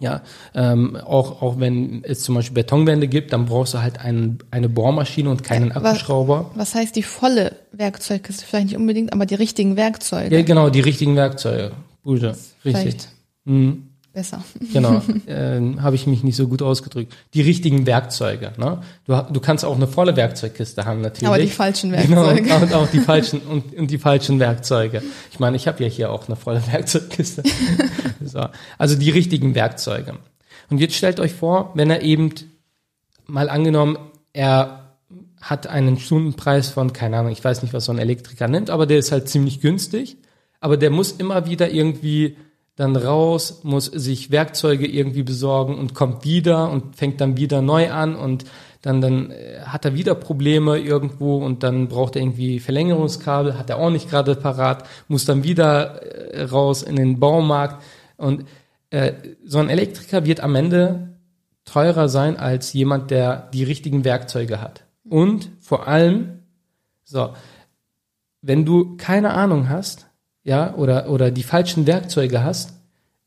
Ja, 0.00 0.22
ähm, 0.54 0.96
auch, 0.96 1.42
auch 1.42 1.58
wenn 1.58 2.04
es 2.04 2.20
zum 2.22 2.36
Beispiel 2.36 2.54
Betonwände 2.54 3.08
gibt, 3.08 3.32
dann 3.32 3.46
brauchst 3.46 3.74
du 3.74 3.82
halt 3.82 3.98
einen, 4.00 4.38
eine 4.50 4.68
Bohrmaschine 4.68 5.28
und 5.28 5.42
keinen 5.42 5.72
aber- 5.72 5.88
Akkuschrauber. 5.90 6.50
Was 6.54 6.74
heißt 6.74 6.94
die 6.94 7.02
volle 7.02 7.56
Werkzeugkiste? 7.72 8.44
Vielleicht 8.46 8.66
nicht 8.66 8.76
unbedingt, 8.76 9.12
aber 9.12 9.26
die 9.26 9.34
richtigen 9.34 9.76
Werkzeuge. 9.76 10.34
Ja, 10.36 10.42
genau, 10.42 10.70
die 10.70 10.80
richtigen 10.80 11.16
Werkzeuge. 11.16 11.72
Bude, 12.04 12.36
richtig. 12.64 12.96
Mhm, 13.44 13.88
besser. 14.12 14.42
genau, 14.72 15.02
ähm, 15.26 15.82
habe 15.82 15.96
ich 15.96 16.06
mich 16.06 16.22
nicht 16.22 16.36
so 16.36 16.46
gut 16.48 16.62
ausgedrückt. 16.62 17.14
Die 17.34 17.42
richtigen 17.42 17.86
Werkzeuge. 17.86 18.52
Ne? 18.56 18.80
Du, 19.06 19.14
du 19.32 19.40
kannst 19.40 19.64
auch 19.64 19.76
eine 19.76 19.86
volle 19.88 20.16
Werkzeugkiste 20.16 20.84
haben 20.84 21.00
natürlich. 21.00 21.28
Aber 21.28 21.38
die 21.38 21.48
falschen 21.48 21.92
Werkzeuge. 21.92 22.42
Genau, 22.42 22.56
und 22.62 22.72
auch 22.72 22.88
die 22.88 23.00
falschen 23.00 23.40
und, 23.40 23.74
und 23.74 23.90
die 23.90 23.98
falschen 23.98 24.38
Werkzeuge. 24.38 25.02
Ich 25.32 25.38
meine, 25.40 25.56
ich 25.56 25.66
habe 25.66 25.82
ja 25.82 25.88
hier 25.90 26.10
auch 26.12 26.28
eine 26.28 26.36
volle 26.36 26.62
Werkzeugkiste. 26.70 27.42
so. 28.28 28.46
Also 28.78 28.96
die 28.96 29.10
richtigen 29.10 29.54
Werkzeuge. 29.54 30.14
Und 30.70 30.78
jetzt 30.78 30.94
stellt 30.94 31.20
euch 31.20 31.32
vor, 31.32 31.72
wenn 31.74 31.90
er 31.90 32.02
eben 32.02 32.32
mal 33.26 33.48
angenommen, 33.48 33.98
er 34.32 34.96
hat 35.40 35.66
einen 35.66 35.98
Stundenpreis 35.98 36.70
von, 36.70 36.92
keine 36.92 37.18
Ahnung, 37.18 37.32
ich 37.32 37.44
weiß 37.44 37.62
nicht, 37.62 37.72
was 37.72 37.84
so 37.84 37.92
ein 37.92 37.98
Elektriker 37.98 38.48
nimmt, 38.48 38.70
aber 38.70 38.86
der 38.86 38.98
ist 38.98 39.12
halt 39.12 39.28
ziemlich 39.28 39.60
günstig. 39.60 40.16
Aber 40.60 40.76
der 40.76 40.90
muss 40.90 41.12
immer 41.12 41.46
wieder 41.46 41.70
irgendwie 41.70 42.36
dann 42.74 42.96
raus, 42.96 43.60
muss 43.64 43.86
sich 43.86 44.30
Werkzeuge 44.30 44.86
irgendwie 44.86 45.24
besorgen 45.24 45.76
und 45.76 45.94
kommt 45.94 46.24
wieder 46.24 46.70
und 46.70 46.94
fängt 46.96 47.20
dann 47.20 47.36
wieder 47.36 47.60
neu 47.60 47.90
an 47.90 48.14
und 48.14 48.44
dann, 48.82 49.00
dann 49.00 49.32
äh, 49.32 49.60
hat 49.64 49.84
er 49.84 49.94
wieder 49.94 50.14
Probleme 50.14 50.78
irgendwo 50.78 51.38
und 51.38 51.64
dann 51.64 51.88
braucht 51.88 52.14
er 52.14 52.22
irgendwie 52.22 52.60
Verlängerungskabel, 52.60 53.58
hat 53.58 53.70
er 53.70 53.78
auch 53.78 53.90
nicht 53.90 54.08
gerade 54.08 54.36
parat, 54.36 54.84
muss 55.08 55.24
dann 55.24 55.42
wieder 55.42 56.02
äh, 56.02 56.44
raus 56.44 56.82
in 56.84 56.94
den 56.94 57.18
Baumarkt 57.18 57.82
und 58.18 58.44
äh, 58.90 59.14
so 59.44 59.58
ein 59.58 59.70
Elektriker 59.70 60.26
wird 60.26 60.40
am 60.40 60.54
Ende 60.54 61.16
teurer 61.64 62.08
sein 62.08 62.36
als 62.36 62.72
jemand, 62.72 63.10
der 63.10 63.48
die 63.52 63.64
richtigen 63.64 64.04
Werkzeuge 64.04 64.60
hat. 64.60 64.84
Und 65.08 65.50
vor 65.60 65.88
allem, 65.88 66.40
so, 67.04 67.30
wenn 68.42 68.64
du 68.64 68.96
keine 68.96 69.30
Ahnung 69.30 69.68
hast, 69.68 70.06
ja, 70.44 70.74
oder, 70.74 71.10
oder 71.10 71.30
die 71.30 71.42
falschen 71.42 71.86
Werkzeuge 71.86 72.42
hast 72.42 72.72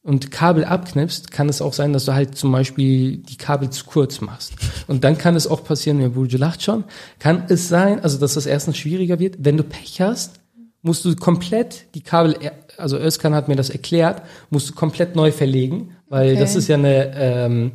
und 0.04 0.32
Kabel 0.32 0.66
abknipst, 0.66 1.32
kann 1.32 1.50
es 1.50 1.62
auch 1.62 1.74
sein, 1.74 1.94
dass 1.94 2.06
du 2.06 2.14
halt 2.14 2.36
zum 2.36 2.52
Beispiel 2.52 3.18
die 3.18 3.38
Kabel 3.38 3.70
zu 3.70 3.86
kurz 3.86 4.22
machst. 4.22 4.54
Und 4.88 5.04
dann 5.04 5.18
kann 5.18 5.36
es 5.36 5.46
auch 5.46 5.64
passieren, 5.64 5.98
mir 5.98 6.10
Burju 6.10 6.38
lacht 6.38 6.64
schon, 6.64 6.84
kann 7.20 7.46
es 7.50 7.68
sein, 7.68 8.00
also 8.04 8.18
dass 8.18 8.34
das 8.34 8.48
erstens 8.48 8.78
schwieriger 8.78 9.20
wird, 9.20 9.38
wenn 9.40 9.58
du 9.58 9.64
Pech 9.64 10.02
hast, 10.02 10.40
musst 10.82 11.06
du 11.06 11.16
komplett 11.16 11.94
die 11.94 12.02
Kabel, 12.02 12.36
also 12.78 12.98
Özkan 12.98 13.34
hat 13.36 13.48
mir 13.48 13.56
das 13.56 13.70
erklärt, 13.70 14.22
musst 14.50 14.70
du 14.70 14.74
komplett 14.74 15.16
neu 15.16 15.32
verlegen, 15.32 15.96
weil 16.10 16.32
Okay. 16.32 16.40
das 16.40 16.56
ist 16.56 16.68
ja 16.68 16.76
eine, 16.76 17.12
ähm, 17.16 17.72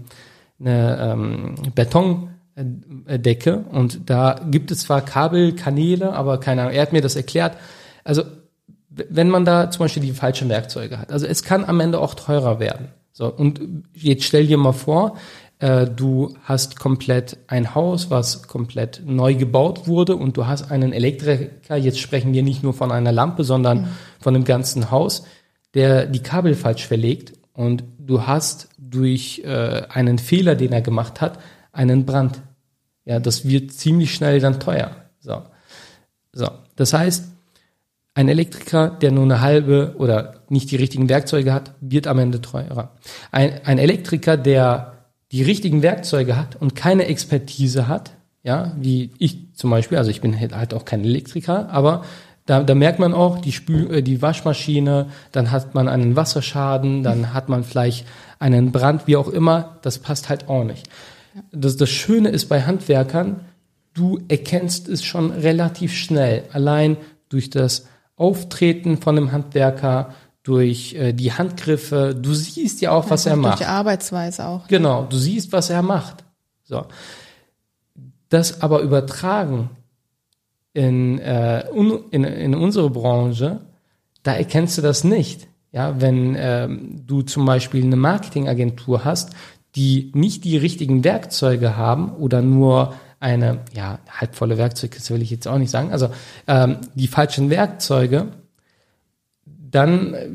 eine 0.61 0.99
ähm, 1.13 1.55
Betondecke 1.75 3.65
und 3.71 4.09
da 4.09 4.41
gibt 4.51 4.71
es 4.71 4.81
zwar 4.81 5.03
Kabelkanäle, 5.03 6.13
aber 6.13 6.39
keine 6.41 6.63
Ahnung, 6.63 6.75
er 6.75 6.83
hat 6.83 6.93
mir 6.93 7.03
das 7.03 7.17
erklärt. 7.17 7.57
Also 8.05 8.23
wenn 8.97 9.29
man 9.29 9.45
da 9.45 9.71
zum 9.71 9.81
Beispiel 9.81 10.03
die 10.03 10.13
falschen 10.13 10.49
Werkzeuge 10.49 10.99
hat. 10.99 11.13
Also 11.13 11.27
es 11.27 11.43
kann 11.43 11.65
am 11.65 11.81
Ende 11.81 12.01
auch 12.01 12.15
teurer 12.15 12.61
werden. 12.61 12.89
So, 13.13 13.27
und 13.29 13.61
jetzt 13.95 14.25
stell 14.25 14.47
dir 14.47 14.59
mal 14.59 14.73
vor, 14.73 15.17
äh, 15.17 15.46
du 15.59 16.37
hast 16.43 16.79
komplett 16.79 17.39
ein 17.47 17.75
Haus, 17.75 18.11
was 18.11 18.47
komplett 18.47 19.03
neu 19.07 19.35
gebaut 19.35 19.89
wurde 19.89 20.15
und 20.15 20.37
du 20.37 20.47
hast 20.47 20.71
einen 20.71 20.93
Elektriker, 20.93 21.77
jetzt 21.77 21.99
sprechen 21.99 22.35
wir 22.35 22.43
nicht 22.43 22.63
nur 22.63 22.75
von 22.75 22.93
einer 22.93 23.13
Lampe, 23.13 23.43
sondern 23.43 23.89
von 24.21 24.35
dem 24.35 24.45
ganzen 24.45 24.91
Haus, 24.91 25.25
der 25.73 26.07
die 26.07 26.23
Kabel 26.23 26.55
falsch 26.55 26.87
verlegt 26.87 27.33
und 27.55 27.85
du 27.99 28.27
hast 28.27 28.69
durch 28.79 29.43
äh, 29.45 29.83
einen 29.89 30.19
Fehler, 30.19 30.57
den 30.57 30.73
er 30.73 30.83
gemacht 30.83 31.21
hat, 31.21 31.39
einen 31.73 32.05
Brand. 32.05 32.43
Ja, 33.05 33.19
das 33.19 33.49
wird 33.49 33.73
ziemlich 33.73 34.15
schnell 34.15 34.41
dann 34.41 34.61
teuer. 34.61 34.91
So. 35.21 35.43
So. 36.33 36.51
Das 36.77 36.93
heißt, 36.93 37.25
ein 38.15 38.29
Elektriker, 38.29 38.89
der 38.89 39.11
nur 39.11 39.25
eine 39.25 39.41
halbe 39.41 39.95
oder 39.99 40.43
nicht 40.49 40.71
die 40.71 40.77
richtigen 40.77 41.09
Werkzeuge 41.09 41.53
hat, 41.53 41.75
wird 41.81 42.07
am 42.07 42.19
Ende 42.19 42.41
teurer. 42.41 42.93
Ein, 43.31 43.61
ein 43.65 43.79
Elektriker, 43.79 44.37
der 44.37 44.96
die 45.33 45.43
richtigen 45.43 45.83
Werkzeuge 45.83 46.37
hat 46.37 46.57
und 46.57 46.75
keine 46.75 47.07
Expertise 47.07 47.89
hat, 47.89 48.13
ja, 48.43 48.73
wie 48.79 49.11
ich 49.19 49.55
zum 49.55 49.71
Beispiel, 49.71 49.99
also 49.99 50.11
ich 50.11 50.21
bin 50.21 50.39
halt 50.39 50.73
auch 50.73 50.85
kein 50.85 51.05
Elektriker, 51.05 51.69
aber 51.71 52.05
da, 52.47 52.63
da 52.63 52.75
merkt 52.77 53.01
man 53.01 53.13
auch 53.13 53.41
die, 53.41 53.53
Spül, 53.53 53.93
äh, 53.93 54.03
die 54.03 54.23
Waschmaschine, 54.23 55.09
dann 55.33 55.51
hat 55.51 55.75
man 55.75 55.89
einen 55.89 56.15
Wasserschaden, 56.15 57.03
dann 57.03 57.35
hat 57.35 57.49
man 57.49 57.65
vielleicht 57.65 58.07
einen 58.39 58.71
Brand, 58.71 59.07
wie 59.07 59.17
auch 59.17 59.29
immer, 59.29 59.79
das 59.83 59.99
passt 59.99 60.29
halt 60.29 60.49
auch 60.49 60.63
nicht. 60.63 60.89
Das, 61.53 61.77
das 61.77 61.91
Schöne 61.91 62.29
ist 62.29 62.49
bei 62.49 62.63
Handwerkern, 62.63 63.41
du 63.95 64.21
erkennst 64.29 64.89
es 64.89 65.05
schon 65.05 65.33
relativ 65.33 65.93
schnell, 65.93 66.45
allein 66.53 66.97
durch 67.29 67.51
das 67.51 67.89
Auftreten 68.15 68.99
von 68.99 69.17
einem 69.17 69.33
Handwerker, 69.33 70.15
durch 70.47 70.95
äh, 70.95 71.13
die 71.13 71.33
Handgriffe, 71.33 72.15
du 72.15 72.33
siehst 72.33 72.81
ja 72.81 72.93
auch, 72.93 73.11
was 73.11 73.27
er 73.27 73.33
Einfach 73.33 73.43
Durch 73.43 73.51
macht. 73.51 73.61
die 73.63 73.67
Arbeitsweise 73.67 74.47
auch. 74.47 74.69
Genau, 74.69 75.05
du 75.05 75.17
siehst, 75.17 75.53
was 75.53 75.71
er 75.71 75.83
macht. 75.83 76.23
So. 76.63 76.87
Das 78.29 78.61
aber 78.61 78.81
übertragen 78.81 79.71
in, 80.73 81.19
äh, 81.19 81.65
un, 81.75 82.05
in, 82.13 82.23
in 82.23 82.55
unsere 82.55 82.91
Branche, 82.91 83.63
da 84.23 84.35
erkennst 84.35 84.79
du 84.79 84.83
das 84.83 85.03
nicht. 85.03 85.49
Ja, 85.73 86.01
wenn 86.01 86.37
ähm, 86.39 87.03
du 87.05 87.23
zum 87.23 87.45
Beispiel 87.45 87.83
eine 87.83 87.97
Marketingagentur 87.97 89.05
hast, 89.05 89.31
die 89.75 90.13
nicht 90.15 90.45
die 90.45 90.57
richtigen 90.57 91.03
Werkzeuge 91.03 91.77
haben 91.77 92.13
oder 92.13 92.41
nur 92.41 92.95
eine, 93.19 93.65
ja, 93.75 93.99
halbvolle 94.09 94.59
Werkzeugkiste 94.59 95.13
will 95.13 95.23
ich 95.23 95.31
jetzt 95.31 95.49
auch 95.49 95.59
nicht 95.59 95.71
sagen, 95.71 95.91
also 95.91 96.11
ähm, 96.47 96.77
die 96.95 97.09
falschen 97.09 97.51
Werkzeuge, 97.51 98.29
dann 99.71 100.15
äh, 100.15 100.29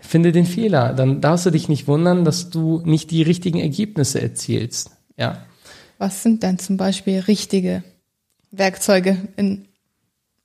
finde 0.00 0.32
den 0.32 0.46
Fehler. 0.46 0.94
Dann 0.94 1.20
darfst 1.20 1.46
du 1.46 1.50
dich 1.50 1.68
nicht 1.68 1.86
wundern, 1.86 2.24
dass 2.24 2.50
du 2.50 2.82
nicht 2.84 3.10
die 3.10 3.22
richtigen 3.22 3.60
Ergebnisse 3.60 4.20
erzielst. 4.20 4.90
Ja. 5.16 5.44
Was 5.98 6.22
sind 6.22 6.42
denn 6.42 6.58
zum 6.58 6.76
Beispiel 6.76 7.20
richtige 7.20 7.82
Werkzeuge 8.50 9.18
in 9.36 9.68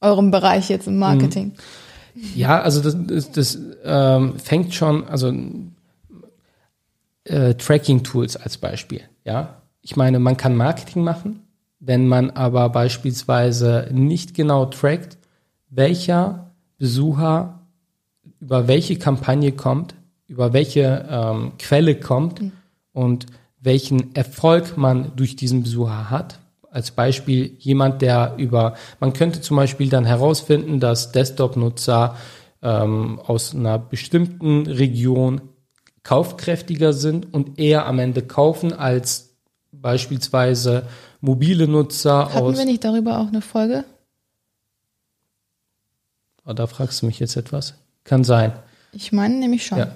eurem 0.01 0.31
Bereich 0.31 0.69
jetzt 0.69 0.87
im 0.87 0.97
Marketing? 0.97 1.53
Ja, 2.35 2.61
also 2.61 2.81
das, 2.81 2.95
das, 3.07 3.31
das 3.31 3.57
ähm, 3.83 4.37
fängt 4.37 4.73
schon, 4.73 5.07
also 5.07 5.33
äh, 7.23 7.55
Tracking-Tools 7.55 8.35
als 8.35 8.57
Beispiel. 8.57 9.01
Ja, 9.23 9.61
ich 9.81 9.95
meine, 9.95 10.19
man 10.19 10.37
kann 10.37 10.55
Marketing 10.55 11.03
machen, 11.03 11.41
wenn 11.79 12.07
man 12.07 12.31
aber 12.31 12.69
beispielsweise 12.69 13.89
nicht 13.91 14.33
genau 14.33 14.65
trackt, 14.65 15.17
welcher 15.69 16.52
Besucher 16.77 17.59
über 18.39 18.67
welche 18.67 18.97
Kampagne 18.97 19.51
kommt, 19.51 19.95
über 20.27 20.53
welche 20.53 21.07
ähm, 21.09 21.53
Quelle 21.57 21.95
kommt 21.95 22.41
und 22.91 23.25
welchen 23.59 24.15
Erfolg 24.15 24.77
man 24.77 25.15
durch 25.15 25.35
diesen 25.35 25.63
Besucher 25.63 26.09
hat. 26.09 26.39
Als 26.69 26.91
Beispiel 26.91 27.55
jemand, 27.59 28.01
der 28.01 28.35
über, 28.37 28.75
man 28.99 29.13
könnte 29.13 29.41
zum 29.41 29.57
Beispiel 29.57 29.89
dann 29.89 30.05
herausfinden, 30.05 30.79
dass 30.79 31.11
Desktop-Nutzer 31.11 32.15
ähm, 32.61 33.19
aus 33.19 33.53
einer 33.53 33.77
bestimmten 33.77 34.65
Region 34.65 35.41
kaufkräftiger 36.03 36.93
sind 36.93 37.33
und 37.33 37.59
eher 37.59 37.85
am 37.85 37.99
Ende 37.99 38.23
kaufen 38.23 38.73
als 38.73 39.35
beispielsweise 39.71 40.87
mobile 41.21 41.67
Nutzer 41.67 42.25
Hatten 42.25 42.37
aus. 42.37 42.57
wir 42.57 42.65
nicht 42.65 42.83
darüber 42.83 43.19
auch 43.19 43.27
eine 43.27 43.41
Folge? 43.41 43.85
Aber 46.43 46.53
da 46.53 46.67
fragst 46.67 47.01
du 47.01 47.05
mich 47.05 47.19
jetzt 47.19 47.35
etwas. 47.35 47.75
Kann 48.03 48.23
sein. 48.23 48.53
Ich 48.91 49.11
meine 49.11 49.35
nämlich 49.35 49.65
schon. 49.65 49.79
Ja. 49.79 49.95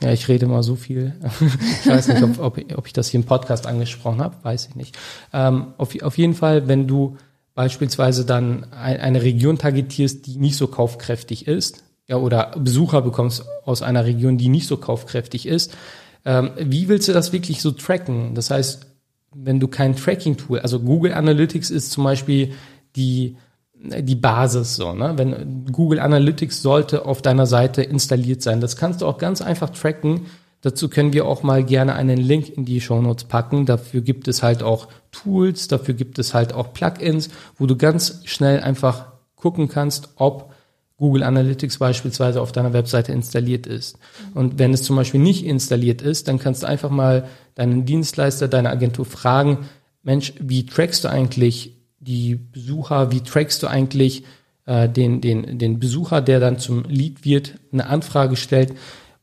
ja, 0.00 0.12
ich 0.12 0.28
rede 0.28 0.46
mal 0.46 0.62
so 0.62 0.74
viel. 0.74 1.14
ich 1.84 1.90
weiß 1.90 2.08
nicht, 2.08 2.22
ob, 2.22 2.38
ob, 2.38 2.58
ob 2.76 2.86
ich 2.86 2.92
das 2.92 3.08
hier 3.08 3.20
im 3.20 3.26
Podcast 3.26 3.66
angesprochen 3.66 4.20
habe, 4.20 4.36
weiß 4.42 4.68
ich 4.68 4.76
nicht. 4.76 4.96
Ähm, 5.32 5.74
auf, 5.76 6.00
auf 6.02 6.16
jeden 6.16 6.34
Fall, 6.34 6.66
wenn 6.66 6.86
du 6.86 7.18
beispielsweise 7.54 8.24
dann 8.24 8.72
ein, 8.72 8.98
eine 8.98 9.22
Region 9.22 9.58
targetierst, 9.58 10.26
die 10.26 10.38
nicht 10.38 10.56
so 10.56 10.68
kaufkräftig 10.68 11.46
ist, 11.46 11.82
ja, 12.08 12.16
oder 12.16 12.52
Besucher 12.58 13.02
bekommst 13.02 13.44
aus 13.64 13.82
einer 13.82 14.04
Region, 14.04 14.38
die 14.38 14.48
nicht 14.48 14.66
so 14.66 14.78
kaufkräftig 14.78 15.46
ist, 15.46 15.76
ähm, 16.24 16.50
wie 16.58 16.88
willst 16.88 17.08
du 17.08 17.12
das 17.12 17.32
wirklich 17.32 17.60
so 17.60 17.70
tracken? 17.70 18.34
Das 18.34 18.50
heißt, 18.50 18.86
wenn 19.34 19.60
du 19.60 19.68
kein 19.68 19.94
Tracking-Tool, 19.94 20.60
also 20.60 20.80
Google 20.80 21.12
Analytics 21.12 21.70
ist 21.70 21.92
zum 21.92 22.04
Beispiel 22.04 22.54
die 22.96 23.36
die 23.82 24.14
Basis 24.14 24.76
so, 24.76 24.92
ne? 24.92 25.14
Wenn 25.16 25.64
Google 25.72 26.00
Analytics 26.00 26.62
sollte 26.62 27.06
auf 27.06 27.22
deiner 27.22 27.46
Seite 27.46 27.82
installiert 27.82 28.42
sein. 28.42 28.60
Das 28.60 28.76
kannst 28.76 29.00
du 29.00 29.06
auch 29.06 29.18
ganz 29.18 29.40
einfach 29.40 29.70
tracken. 29.70 30.26
Dazu 30.60 30.90
können 30.90 31.14
wir 31.14 31.24
auch 31.24 31.42
mal 31.42 31.64
gerne 31.64 31.94
einen 31.94 32.18
Link 32.18 32.50
in 32.50 32.66
die 32.66 32.82
Show 32.82 33.00
Notes 33.00 33.24
packen. 33.24 33.64
Dafür 33.64 34.02
gibt 34.02 34.28
es 34.28 34.42
halt 34.42 34.62
auch 34.62 34.88
Tools, 35.10 35.68
dafür 35.68 35.94
gibt 35.94 36.18
es 36.18 36.34
halt 36.34 36.52
auch 36.52 36.74
Plugins, 36.74 37.30
wo 37.56 37.66
du 37.66 37.76
ganz 37.76 38.20
schnell 38.26 38.60
einfach 38.60 39.06
gucken 39.36 39.68
kannst, 39.68 40.10
ob 40.16 40.52
Google 40.98 41.22
Analytics 41.22 41.78
beispielsweise 41.78 42.42
auf 42.42 42.52
deiner 42.52 42.74
Webseite 42.74 43.12
installiert 43.12 43.66
ist. 43.66 43.98
Und 44.34 44.58
wenn 44.58 44.74
es 44.74 44.82
zum 44.82 44.96
Beispiel 44.96 45.20
nicht 45.20 45.46
installiert 45.46 46.02
ist, 46.02 46.28
dann 46.28 46.38
kannst 46.38 46.62
du 46.62 46.66
einfach 46.66 46.90
mal 46.90 47.26
deinen 47.54 47.86
Dienstleister, 47.86 48.48
deine 48.48 48.68
Agentur 48.68 49.06
fragen, 49.06 49.60
Mensch, 50.02 50.34
wie 50.38 50.66
trackst 50.66 51.04
du 51.04 51.08
eigentlich 51.08 51.79
die 52.00 52.34
Besucher, 52.34 53.12
wie 53.12 53.20
trackst 53.20 53.62
du 53.62 53.66
eigentlich 53.66 54.24
äh, 54.66 54.88
den, 54.88 55.20
den, 55.20 55.58
den 55.58 55.78
Besucher, 55.78 56.20
der 56.20 56.40
dann 56.40 56.58
zum 56.58 56.84
Lead 56.84 57.24
wird, 57.24 57.54
eine 57.72 57.86
Anfrage 57.86 58.36
stellt. 58.36 58.74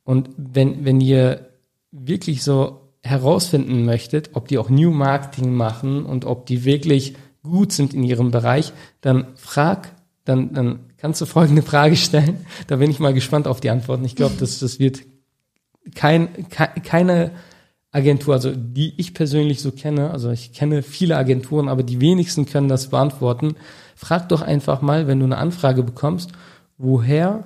Und 0.04 0.30
wenn, 0.38 0.86
wenn 0.86 1.02
ihr 1.02 1.48
wirklich 1.92 2.44
so 2.44 2.82
herausfinden 3.02 3.86
möchtet, 3.86 4.32
ob 4.34 4.48
die 4.48 4.58
auch 4.58 4.70
New 4.70 4.92
Marketing 4.92 5.54
machen 5.54 6.06
und 6.06 6.26
ob 6.26 6.46
die 6.46 6.66
wirklich 6.66 7.16
gut 7.44 7.72
sind 7.72 7.94
in 7.94 8.04
ihrem 8.04 8.32
Bereich, 8.32 8.74
dann 9.02 9.28
frag, 9.36 9.96
dann, 10.26 10.54
dann 10.54 10.80
kannst 10.98 11.22
du 11.22 11.26
folgende 11.26 11.62
Frage 11.64 11.96
stellen. 11.96 12.46
Da 12.68 12.78
bin 12.78 12.92
ich 12.92 13.00
mal 13.00 13.14
gespannt 13.14 13.48
auf 13.48 13.60
die 13.60 13.70
Antworten. 13.70 14.06
Ich 14.06 14.16
glaube, 14.16 14.36
das, 14.40 14.60
das 14.60 14.80
wird 14.80 15.02
kein, 15.96 16.30
keine 16.50 17.32
Agentur, 17.98 18.36
also 18.36 18.52
die 18.56 18.94
ich 18.98 19.16
persönlich 19.16 19.62
so 19.62 19.72
kenne, 19.72 20.12
also 20.12 20.30
ich 20.30 20.54
kenne 20.54 20.84
viele 20.84 21.18
Agenturen, 21.18 21.68
aber 21.68 21.82
die 21.82 22.00
wenigsten 22.00 22.46
können 22.46 22.68
das 22.68 22.88
beantworten. 22.88 23.56
Frag 23.96 24.30
doch 24.30 24.44
einfach 24.44 24.82
mal, 24.82 25.08
wenn 25.08 25.20
du 25.20 25.26
eine 25.26 25.38
Anfrage 25.38 25.82
bekommst, 25.82 26.32
woher 26.78 27.46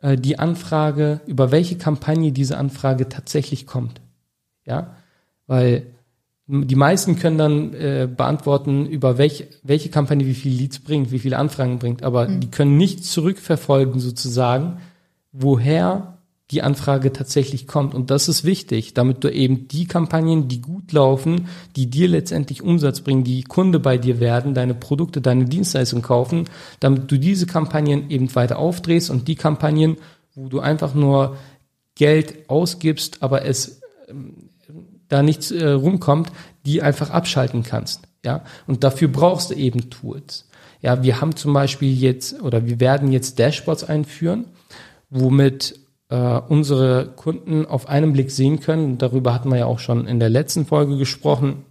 äh, 0.00 0.16
die 0.16 0.38
Anfrage, 0.38 1.20
über 1.26 1.50
welche 1.50 1.76
Kampagne 1.76 2.32
diese 2.32 2.56
Anfrage 2.56 3.10
tatsächlich 3.10 3.66
kommt. 3.66 4.00
Ja, 4.64 4.96
weil 5.46 5.86
die 6.46 6.74
meisten 6.74 7.16
können 7.16 7.38
dann 7.38 7.74
äh, 7.74 8.08
beantworten, 8.08 8.86
über 8.86 9.18
welche, 9.18 9.46
welche 9.62 9.90
Kampagne 9.90 10.26
wie 10.26 10.34
viele 10.34 10.56
Leads 10.56 10.80
bringt, 10.80 11.12
wie 11.12 11.18
viele 11.18 11.38
Anfragen 11.38 11.78
bringt, 11.78 12.02
aber 12.02 12.28
mhm. 12.28 12.40
die 12.40 12.50
können 12.50 12.76
nicht 12.78 13.04
zurückverfolgen 13.04 14.00
sozusagen, 14.00 14.78
woher 15.32 16.18
die 16.50 16.62
Anfrage 16.62 17.12
tatsächlich 17.12 17.66
kommt. 17.66 17.94
Und 17.94 18.10
das 18.10 18.28
ist 18.28 18.44
wichtig, 18.44 18.94
damit 18.94 19.22
du 19.22 19.32
eben 19.32 19.68
die 19.68 19.86
Kampagnen, 19.86 20.48
die 20.48 20.60
gut 20.60 20.92
laufen, 20.92 21.48
die 21.76 21.86
dir 21.86 22.08
letztendlich 22.08 22.62
Umsatz 22.62 23.00
bringen, 23.00 23.24
die 23.24 23.42
Kunde 23.42 23.78
bei 23.78 23.98
dir 23.98 24.20
werden, 24.20 24.54
deine 24.54 24.74
Produkte, 24.74 25.20
deine 25.20 25.44
Dienstleistungen 25.44 26.02
kaufen, 26.02 26.46
damit 26.80 27.10
du 27.10 27.18
diese 27.18 27.46
Kampagnen 27.46 28.10
eben 28.10 28.34
weiter 28.34 28.58
aufdrehst 28.58 29.10
und 29.10 29.28
die 29.28 29.36
Kampagnen, 29.36 29.96
wo 30.34 30.48
du 30.48 30.60
einfach 30.60 30.94
nur 30.94 31.36
Geld 31.94 32.48
ausgibst, 32.48 33.22
aber 33.22 33.44
es 33.44 33.80
ähm, 34.08 34.50
da 35.08 35.22
nichts 35.22 35.50
äh, 35.50 35.68
rumkommt, 35.68 36.32
die 36.66 36.82
einfach 36.82 37.10
abschalten 37.10 37.62
kannst. 37.62 38.02
Ja, 38.24 38.44
und 38.66 38.84
dafür 38.84 39.08
brauchst 39.08 39.50
du 39.50 39.54
eben 39.54 39.90
Tools. 39.90 40.46
Ja, 40.82 41.02
wir 41.02 41.20
haben 41.20 41.36
zum 41.36 41.52
Beispiel 41.52 41.92
jetzt 41.92 42.40
oder 42.42 42.66
wir 42.66 42.80
werden 42.80 43.12
jetzt 43.12 43.38
Dashboards 43.38 43.84
einführen, 43.84 44.46
womit 45.10 45.79
äh, 46.10 46.40
unsere 46.48 47.06
Kunden 47.16 47.66
auf 47.66 47.88
einen 47.88 48.12
Blick 48.12 48.30
sehen 48.30 48.60
können. 48.60 48.98
Darüber 48.98 49.32
hatten 49.32 49.48
wir 49.48 49.58
ja 49.58 49.66
auch 49.66 49.78
schon 49.78 50.06
in 50.06 50.20
der 50.20 50.28
letzten 50.28 50.66
Folge 50.66 50.96
gesprochen, 50.96 51.64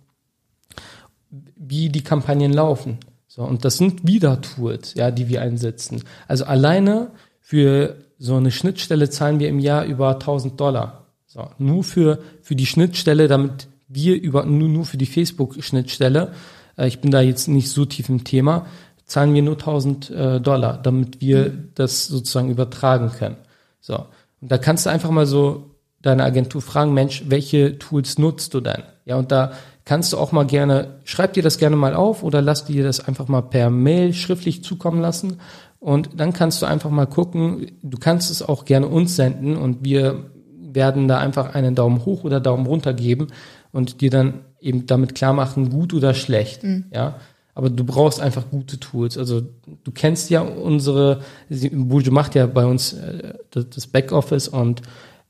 wie 1.55 1.89
die 1.89 2.03
Kampagnen 2.03 2.53
laufen. 2.53 2.97
So, 3.27 3.43
und 3.43 3.63
das 3.63 3.77
sind 3.77 4.07
wieder 4.07 4.41
Tools, 4.41 4.95
ja, 4.95 5.11
die 5.11 5.29
wir 5.29 5.41
einsetzen. 5.41 6.03
Also 6.27 6.45
alleine 6.45 7.11
für 7.39 7.97
so 8.17 8.35
eine 8.35 8.51
Schnittstelle 8.51 9.09
zahlen 9.09 9.39
wir 9.39 9.49
im 9.49 9.59
Jahr 9.59 9.85
über 9.85 10.13
1000 10.13 10.59
Dollar. 10.59 11.05
So, 11.27 11.47
nur 11.59 11.83
für, 11.83 12.19
für 12.41 12.55
die 12.55 12.65
Schnittstelle, 12.65 13.27
damit 13.27 13.67
wir 13.87 14.19
über, 14.19 14.45
nur, 14.45 14.69
nur 14.69 14.85
für 14.85 14.97
die 14.97 15.05
Facebook-Schnittstelle, 15.05 16.33
äh, 16.77 16.87
ich 16.87 17.01
bin 17.01 17.11
da 17.11 17.21
jetzt 17.21 17.47
nicht 17.47 17.69
so 17.69 17.85
tief 17.85 18.09
im 18.09 18.23
Thema, 18.23 18.65
zahlen 19.05 19.33
wir 19.33 19.41
nur 19.41 19.55
1000 19.55 20.09
äh, 20.09 20.41
Dollar, 20.41 20.77
damit 20.81 21.21
wir 21.21 21.51
das 21.75 22.07
sozusagen 22.07 22.49
übertragen 22.49 23.11
können. 23.11 23.37
So. 23.81 24.05
Und 24.41 24.51
da 24.51 24.57
kannst 24.57 24.85
du 24.85 24.89
einfach 24.89 25.11
mal 25.11 25.25
so 25.25 25.75
deine 26.01 26.23
Agentur 26.23 26.61
fragen, 26.61 26.93
Mensch, 26.93 27.23
welche 27.27 27.77
Tools 27.77 28.17
nutzt 28.17 28.53
du 28.53 28.61
denn? 28.61 28.83
Ja, 29.05 29.17
und 29.17 29.31
da 29.31 29.51
kannst 29.85 30.13
du 30.13 30.17
auch 30.17 30.31
mal 30.31 30.45
gerne, 30.45 30.99
schreib 31.03 31.33
dir 31.33 31.43
das 31.43 31.57
gerne 31.57 31.75
mal 31.75 31.93
auf 31.93 32.23
oder 32.23 32.41
lass 32.41 32.65
dir 32.65 32.83
das 32.83 33.05
einfach 33.05 33.27
mal 33.27 33.41
per 33.41 33.69
Mail 33.69 34.13
schriftlich 34.13 34.63
zukommen 34.63 35.01
lassen. 35.01 35.39
Und 35.79 36.19
dann 36.19 36.33
kannst 36.33 36.61
du 36.61 36.65
einfach 36.65 36.89
mal 36.89 37.07
gucken, 37.07 37.71
du 37.81 37.97
kannst 37.97 38.31
es 38.31 38.41
auch 38.41 38.65
gerne 38.65 38.87
uns 38.87 39.15
senden 39.15 39.57
und 39.57 39.83
wir 39.83 40.31
werden 40.57 41.07
da 41.07 41.17
einfach 41.17 41.55
einen 41.55 41.73
Daumen 41.75 42.05
hoch 42.05 42.23
oder 42.23 42.39
Daumen 42.39 42.65
runter 42.65 42.93
geben 42.93 43.27
und 43.71 44.01
dir 44.01 44.09
dann 44.09 44.45
eben 44.59 44.85
damit 44.85 45.15
klar 45.15 45.33
machen, 45.33 45.69
gut 45.69 45.93
oder 45.93 46.13
schlecht. 46.13 46.63
Mhm. 46.63 46.85
Ja 46.93 47.15
aber 47.59 47.69
du 47.69 47.83
brauchst 47.83 48.21
einfach 48.21 48.49
gute 48.49 48.79
Tools. 48.79 49.17
Also 49.17 49.41
du 49.83 49.91
kennst 49.91 50.29
ja 50.29 50.39
unsere, 50.39 51.23
Bujo 51.49 52.09
macht 52.09 52.33
ja 52.35 52.45
bei 52.45 52.65
uns 52.65 52.93
äh, 52.93 53.33
das 53.51 53.85
Backoffice 53.85 54.47
und 54.47 54.81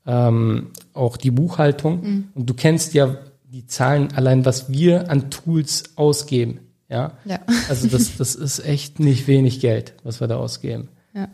ähm, 0.06 0.68
auch 0.94 1.16
die 1.16 1.32
Buchhaltung 1.32 2.02
mhm. 2.02 2.28
und 2.36 2.48
du 2.48 2.54
kennst 2.54 2.94
ja 2.94 3.16
die 3.50 3.66
Zahlen 3.66 4.12
allein, 4.14 4.44
was 4.44 4.70
wir 4.70 5.10
an 5.10 5.30
Tools 5.30 5.96
ausgeben. 5.96 6.60
Ja, 6.88 7.14
ja. 7.24 7.40
also 7.68 7.88
das, 7.88 8.16
das 8.16 8.36
ist 8.36 8.64
echt 8.64 9.00
nicht 9.00 9.26
wenig 9.26 9.58
Geld, 9.58 9.94
was 10.04 10.20
wir 10.20 10.28
da 10.28 10.36
ausgeben. 10.36 10.86
Ja, 11.12 11.26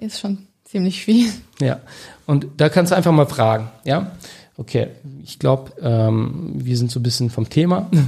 ist 0.00 0.18
schon 0.18 0.48
ziemlich 0.64 1.04
viel. 1.04 1.28
Ja, 1.60 1.78
und 2.26 2.48
da 2.56 2.68
kannst 2.70 2.90
du 2.90 2.96
einfach 2.96 3.12
mal 3.12 3.26
fragen, 3.26 3.70
ja. 3.84 4.16
Okay, 4.56 4.88
ich 5.22 5.38
glaube, 5.38 5.70
ähm, 5.80 6.54
wir 6.56 6.76
sind 6.76 6.90
so 6.90 6.98
ein 6.98 7.04
bisschen 7.04 7.30
vom 7.30 7.48
Thema. 7.48 7.88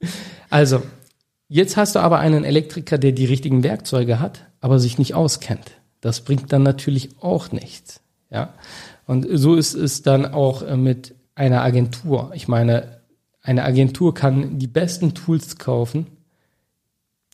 Also, 0.50 0.82
jetzt 1.48 1.76
hast 1.76 1.94
du 1.94 2.00
aber 2.00 2.18
einen 2.18 2.44
Elektriker, 2.44 2.98
der 2.98 3.12
die 3.12 3.24
richtigen 3.24 3.62
Werkzeuge 3.62 4.18
hat, 4.18 4.46
aber 4.60 4.78
sich 4.78 4.98
nicht 4.98 5.14
auskennt. 5.14 5.70
Das 6.00 6.22
bringt 6.22 6.52
dann 6.52 6.62
natürlich 6.62 7.10
auch 7.20 7.52
nichts. 7.52 8.00
Ja. 8.30 8.54
Und 9.06 9.26
so 9.32 9.54
ist 9.54 9.74
es 9.74 10.02
dann 10.02 10.26
auch 10.26 10.62
äh, 10.62 10.76
mit 10.76 11.14
einer 11.34 11.62
Agentur. 11.62 12.32
Ich 12.34 12.48
meine, 12.48 13.00
eine 13.42 13.64
Agentur 13.64 14.12
kann 14.14 14.58
die 14.58 14.66
besten 14.66 15.14
Tools 15.14 15.56
kaufen, 15.56 16.06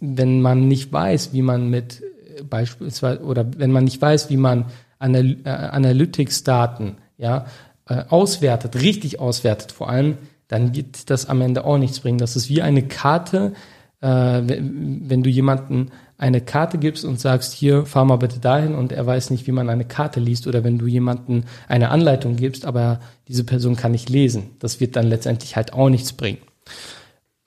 wenn 0.01 0.41
man 0.41 0.69
nicht 0.69 0.93
weiß, 0.93 1.33
wie 1.33 1.43
man 1.43 1.71
mit 1.71 2.03
äh, 2.03 2.43
beispielsweise 2.43 3.23
oder 3.23 3.47
wenn 3.57 3.73
man 3.73 3.85
nicht 3.85 4.01
weiß, 4.01 4.31
wie 4.31 4.37
man 4.37 4.67
äh, 4.99 5.49
Analytics-Daten 5.49 6.97
ja, 7.19 7.47
auswertet, 7.87 8.77
richtig 8.83 9.21
auswertet, 9.21 9.73
vor 9.73 9.89
allem 9.89 10.19
dann 10.49 10.75
wird 10.75 11.11
das 11.11 11.27
am 11.27 11.41
Ende 11.41 11.65
auch 11.65 11.79
nichts 11.79 12.01
bringen. 12.01 12.19
Das 12.19 12.37
ist 12.37 12.49
wie 12.49 12.63
eine 12.63 12.83
Karte, 12.83 13.53
äh, 14.01 14.07
wenn, 14.09 15.23
du 15.23 15.31
jemanden 15.31 15.91
eine 16.19 16.41
Karte 16.41 16.79
gibst 16.79 17.05
und 17.05 17.21
sagst, 17.21 17.53
hier, 17.53 17.85
fahr 17.85 18.05
mal 18.05 18.17
bitte 18.17 18.39
dahin 18.39 18.75
und 18.75 18.93
er 18.93 19.07
weiß 19.07 19.31
nicht, 19.31 19.47
wie 19.47 19.53
man 19.53 19.69
eine 19.69 19.85
Karte 19.85 20.21
liest 20.21 20.47
oder 20.47 20.65
wenn 20.65 20.79
du 20.79 20.87
jemanden 20.87 21.45
eine 21.69 21.91
Anleitung 21.91 22.37
gibst, 22.37 22.65
aber 22.65 23.01
diese 23.29 23.45
Person 23.45 23.77
kann 23.77 23.93
nicht 23.93 24.09
lesen. 24.09 24.51
Das 24.61 24.81
wird 24.81 24.97
dann 24.97 25.07
letztendlich 25.07 25.57
halt 25.57 25.73
auch 25.73 25.89
nichts 25.89 26.13
bringen. 26.13 26.39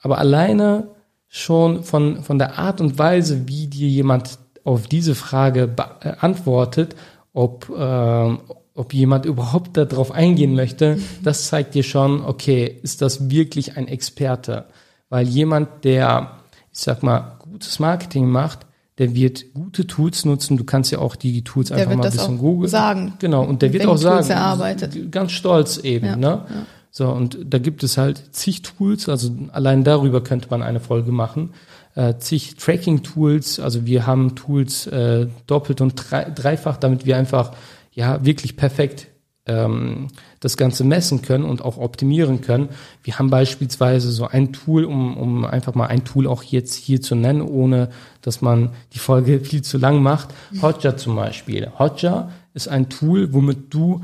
Aber 0.00 0.18
alleine 0.18 0.88
schon 1.28 1.84
von, 1.84 2.22
von 2.22 2.38
der 2.38 2.58
Art 2.58 2.80
und 2.80 2.98
Weise, 2.98 3.48
wie 3.48 3.66
dir 3.66 3.88
jemand 3.88 4.38
auf 4.64 4.88
diese 4.88 5.14
Frage 5.14 5.68
beantwortet, 5.68 6.96
ob, 7.32 7.70
äh, 7.70 8.36
ob 8.74 8.94
jemand 8.94 9.26
überhaupt 9.26 9.76
darauf 9.76 10.12
eingehen 10.12 10.54
möchte, 10.54 10.98
das 11.22 11.48
zeigt 11.48 11.74
dir 11.74 11.82
schon, 11.82 12.24
okay, 12.24 12.78
ist 12.82 13.02
das 13.02 13.30
wirklich 13.30 13.76
ein 13.76 13.88
Experte? 13.88 14.66
Weil 15.08 15.26
jemand, 15.26 15.84
der, 15.84 16.38
ich 16.72 16.78
sag 16.78 17.02
mal, 17.02 17.36
gutes 17.40 17.78
Marketing 17.78 18.28
macht, 18.28 18.66
der 18.98 19.14
wird 19.14 19.54
gute 19.54 19.86
Tools 19.86 20.24
nutzen. 20.24 20.56
Du 20.56 20.64
kannst 20.64 20.92
ja 20.92 20.98
auch 20.98 21.16
die 21.16 21.42
Tools 21.42 21.68
der 21.68 21.78
einfach 21.78 21.96
mal 21.96 22.04
ein 22.04 22.12
bisschen 22.12 22.38
googeln. 22.38 22.68
Sagen. 22.68 23.14
Genau. 23.18 23.42
Und 23.44 23.62
der 23.62 23.72
wird 23.72 23.86
auch 23.86 23.96
sagen, 23.96 25.10
ganz 25.10 25.32
stolz 25.32 25.78
eben, 25.78 26.06
ja, 26.06 26.16
ne? 26.16 26.26
Ja. 26.26 26.66
So, 26.92 27.08
und 27.08 27.38
da 27.44 27.58
gibt 27.58 27.84
es 27.84 27.96
halt 27.96 28.34
zig 28.34 28.62
Tools, 28.62 29.08
also 29.08 29.30
allein 29.52 29.84
darüber 29.84 30.22
könnte 30.22 30.48
man 30.50 30.62
eine 30.62 30.80
Folge 30.80 31.12
machen. 31.12 31.50
Äh, 31.94 32.18
zig 32.18 32.56
Tracking-Tools, 32.56 33.60
also 33.60 33.86
wir 33.86 34.06
haben 34.06 34.34
Tools 34.34 34.86
äh, 34.88 35.28
doppelt 35.46 35.80
und 35.80 35.94
drei, 35.94 36.24
dreifach, 36.24 36.76
damit 36.76 37.06
wir 37.06 37.16
einfach 37.16 37.52
ja 38.00 38.24
wirklich 38.24 38.56
perfekt 38.56 39.08
ähm, 39.46 40.08
das 40.40 40.56
Ganze 40.56 40.84
messen 40.84 41.20
können 41.20 41.44
und 41.44 41.62
auch 41.62 41.76
optimieren 41.76 42.40
können. 42.40 42.70
Wir 43.02 43.18
haben 43.18 43.28
beispielsweise 43.28 44.10
so 44.10 44.26
ein 44.26 44.54
Tool, 44.54 44.84
um, 44.84 45.16
um 45.18 45.44
einfach 45.44 45.74
mal 45.74 45.86
ein 45.86 46.04
Tool 46.04 46.26
auch 46.26 46.42
jetzt 46.42 46.74
hier 46.74 47.02
zu 47.02 47.14
nennen, 47.14 47.42
ohne 47.42 47.90
dass 48.22 48.40
man 48.40 48.70
die 48.94 48.98
Folge 48.98 49.40
viel 49.50 49.62
zu 49.62 49.76
lang 49.76 50.02
macht. 50.02 50.30
Hotjar 50.62 50.96
zum 50.96 51.14
Beispiel. 51.14 51.70
Hotjar 51.78 52.32
ist 52.54 52.68
ein 52.68 52.88
Tool, 52.88 53.34
womit 53.34 53.72
du 53.74 54.00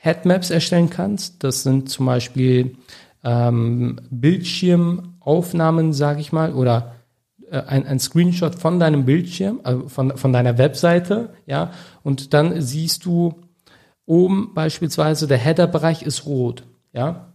Headmaps 0.00 0.50
erstellen 0.50 0.88
kannst. 0.88 1.42
Das 1.42 1.64
sind 1.64 1.90
zum 1.90 2.06
Beispiel 2.06 2.76
ähm, 3.24 4.00
Bildschirmaufnahmen, 4.10 5.92
sage 5.92 6.20
ich 6.20 6.32
mal, 6.32 6.52
oder 6.52 6.94
äh, 7.50 7.62
ein, 7.62 7.86
ein 7.86 7.98
Screenshot 7.98 8.54
von 8.54 8.78
deinem 8.78 9.04
Bildschirm, 9.04 9.60
also 9.64 9.88
von, 9.88 10.16
von 10.16 10.32
deiner 10.32 10.58
Webseite, 10.58 11.30
ja, 11.46 11.72
und 12.08 12.32
dann 12.32 12.62
siehst 12.62 13.04
du 13.04 13.34
oben 14.06 14.54
beispielsweise 14.54 15.26
der 15.26 15.36
Header-Bereich 15.36 16.02
ist 16.02 16.24
rot, 16.24 16.62
ja, 16.94 17.34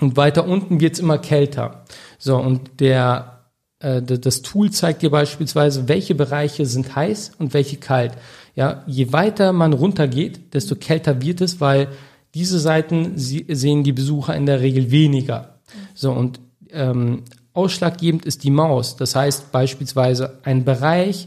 und 0.00 0.16
weiter 0.16 0.46
unten 0.46 0.78
wird's 0.78 1.00
immer 1.00 1.18
kälter. 1.18 1.84
So, 2.16 2.36
und 2.36 2.78
der, 2.78 3.46
äh, 3.80 4.00
das 4.00 4.42
Tool 4.42 4.70
zeigt 4.70 5.02
dir 5.02 5.10
beispielsweise, 5.10 5.88
welche 5.88 6.14
Bereiche 6.14 6.64
sind 6.64 6.94
heiß 6.94 7.32
und 7.40 7.54
welche 7.54 7.76
kalt. 7.76 8.12
Ja, 8.54 8.84
je 8.86 9.12
weiter 9.12 9.52
man 9.52 9.72
runtergeht, 9.72 10.54
desto 10.54 10.76
kälter 10.76 11.20
wird 11.20 11.40
es, 11.40 11.60
weil 11.60 11.88
diese 12.34 12.60
Seiten 12.60 13.18
sie, 13.18 13.44
sehen 13.48 13.82
die 13.82 13.92
Besucher 13.92 14.36
in 14.36 14.46
der 14.46 14.60
Regel 14.60 14.92
weniger. 14.92 15.58
So 15.92 16.12
und 16.12 16.38
ähm, 16.70 17.24
ausschlaggebend 17.52 18.24
ist 18.26 18.44
die 18.44 18.50
Maus. 18.50 18.94
Das 18.94 19.16
heißt 19.16 19.50
beispielsweise 19.50 20.38
ein 20.44 20.64
Bereich, 20.64 21.26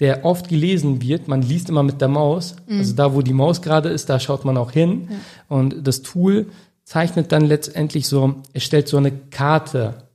der 0.00 0.24
oft 0.24 0.48
gelesen 0.48 1.02
wird. 1.02 1.28
Man 1.28 1.42
liest 1.42 1.68
immer 1.68 1.82
mit 1.82 2.00
der 2.00 2.08
Maus. 2.08 2.56
Mhm. 2.66 2.78
Also 2.78 2.94
da, 2.94 3.14
wo 3.14 3.22
die 3.22 3.34
Maus 3.34 3.62
gerade 3.62 3.90
ist, 3.90 4.08
da 4.08 4.18
schaut 4.18 4.44
man 4.44 4.56
auch 4.56 4.72
hin. 4.72 5.08
Ja. 5.10 5.16
Und 5.56 5.86
das 5.86 6.02
Tool 6.02 6.46
zeichnet 6.84 7.30
dann 7.32 7.44
letztendlich 7.44 8.08
so, 8.08 8.36
es 8.52 8.64
stellt 8.64 8.88
so 8.88 8.96
eine 8.96 9.12
Karte 9.12 10.08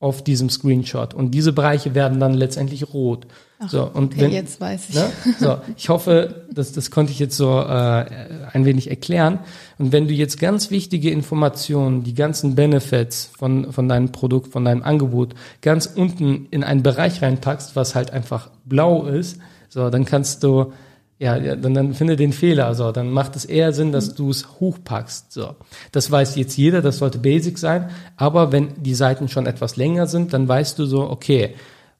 auf 0.00 0.24
diesem 0.24 0.48
Screenshot. 0.48 1.14
Und 1.14 1.32
diese 1.32 1.52
Bereiche 1.52 1.94
werden 1.94 2.18
dann 2.18 2.34
letztendlich 2.34 2.92
rot. 2.92 3.26
Ach, 3.60 3.68
so, 3.68 3.90
und 3.92 4.12
okay, 4.12 4.22
wenn, 4.22 4.30
jetzt 4.30 4.60
weiß 4.60 4.88
ich. 4.90 4.94
Ne, 4.94 5.10
so, 5.38 5.58
ich 5.76 5.88
hoffe, 5.88 6.46
dass 6.52 6.72
das 6.72 6.90
konnte 6.92 7.10
ich 7.10 7.18
jetzt 7.18 7.36
so 7.36 7.58
äh, 7.58 8.04
ein 8.52 8.64
wenig 8.64 8.88
erklären. 8.88 9.40
Und 9.78 9.90
wenn 9.90 10.06
du 10.06 10.14
jetzt 10.14 10.38
ganz 10.38 10.70
wichtige 10.70 11.10
Informationen, 11.10 12.04
die 12.04 12.14
ganzen 12.14 12.54
Benefits 12.54 13.30
von, 13.36 13.72
von 13.72 13.88
deinem 13.88 14.12
Produkt, 14.12 14.52
von 14.52 14.64
deinem 14.64 14.82
Angebot 14.84 15.34
ganz 15.60 15.86
unten 15.86 16.46
in 16.50 16.62
einen 16.62 16.84
Bereich 16.84 17.20
reinpackst, 17.20 17.74
was 17.74 17.96
halt 17.96 18.12
einfach 18.12 18.50
blau 18.64 19.06
ist, 19.06 19.38
so, 19.68 19.90
dann 19.90 20.04
kannst 20.04 20.44
du 20.44 20.72
ja, 21.18 21.36
dann, 21.56 21.74
dann 21.74 21.94
finde 21.94 22.14
den 22.14 22.32
Fehler. 22.32 22.66
Also 22.66 22.92
dann 22.92 23.10
macht 23.10 23.34
es 23.34 23.44
eher 23.44 23.72
Sinn, 23.72 23.90
dass 23.90 24.14
du 24.14 24.30
es 24.30 24.60
hochpackst. 24.60 25.32
So, 25.32 25.56
das 25.90 26.10
weiß 26.10 26.36
jetzt 26.36 26.56
jeder, 26.56 26.80
das 26.80 26.98
sollte 26.98 27.18
Basic 27.18 27.58
sein. 27.58 27.90
Aber 28.16 28.52
wenn 28.52 28.80
die 28.82 28.94
Seiten 28.94 29.28
schon 29.28 29.46
etwas 29.46 29.76
länger 29.76 30.06
sind, 30.06 30.32
dann 30.32 30.46
weißt 30.46 30.78
du 30.78 30.86
so, 30.86 31.10
okay, 31.10 31.54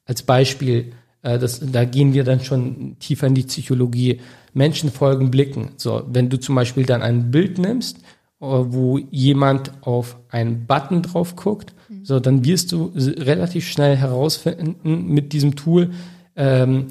als 0.07 0.23
Beispiel, 0.23 0.93
das, 1.23 1.61
da 1.61 1.85
gehen 1.85 2.13
wir 2.13 2.25
dann 2.25 2.41
schon 2.41 2.97
tiefer 2.99 3.27
in 3.27 3.35
die 3.35 3.43
Psychologie. 3.43 4.21
Menschen 4.55 4.91
folgen 4.91 5.31
Blicken. 5.31 5.71
So, 5.77 6.03
wenn 6.09 6.29
du 6.29 6.39
zum 6.39 6.55
Beispiel 6.55 6.87
dann 6.87 7.03
ein 7.03 7.31
Bild 7.31 7.59
nimmst, 7.59 7.99
äh, 8.41 8.47
wo 8.47 8.99
jemand 9.11 9.73
auf 9.83 10.17
einen 10.31 10.67
Button 10.67 11.03
drauf 11.03 11.37
guckt, 11.37 11.75
mhm. 11.89 12.05
so, 12.05 12.21
dann 12.21 12.45
wirst 12.45 12.73
du 12.73 12.93
relativ 12.95 13.67
schnell 13.67 13.97
herausfinden 13.97 15.07
mit 15.09 15.33
diesem 15.33 15.57
Tool, 15.57 15.91
ähm, 16.37 16.89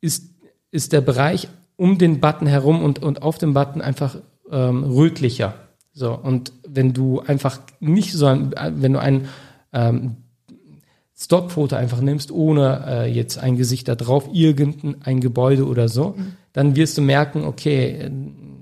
ist 0.00 0.36
ist 0.76 0.92
der 0.92 1.00
Bereich 1.00 1.48
um 1.76 1.98
den 1.98 2.20
Button 2.20 2.46
herum 2.46 2.82
und, 2.82 3.02
und 3.02 3.22
auf 3.22 3.38
dem 3.38 3.54
Button 3.54 3.80
einfach 3.80 4.16
ähm, 4.50 4.84
rötlicher. 4.84 5.54
So, 5.92 6.14
und 6.14 6.52
wenn 6.68 6.92
du 6.92 7.20
einfach 7.20 7.60
nicht 7.80 8.12
so 8.12 8.26
ein, 8.26 8.54
wenn 8.54 8.92
du 8.92 9.00
ein 9.00 9.28
ähm, 9.72 10.16
Stockfoto 11.18 11.76
einfach 11.76 12.00
nimmst, 12.00 12.30
ohne 12.30 12.84
äh, 12.86 13.10
jetzt 13.10 13.38
ein 13.38 13.56
Gesicht 13.56 13.88
da 13.88 13.94
drauf, 13.94 14.28
irgendein 14.32 15.20
Gebäude 15.20 15.66
oder 15.66 15.88
so, 15.88 16.14
mhm. 16.16 16.32
dann 16.52 16.76
wirst 16.76 16.98
du 16.98 17.02
merken, 17.02 17.44
okay, 17.44 18.10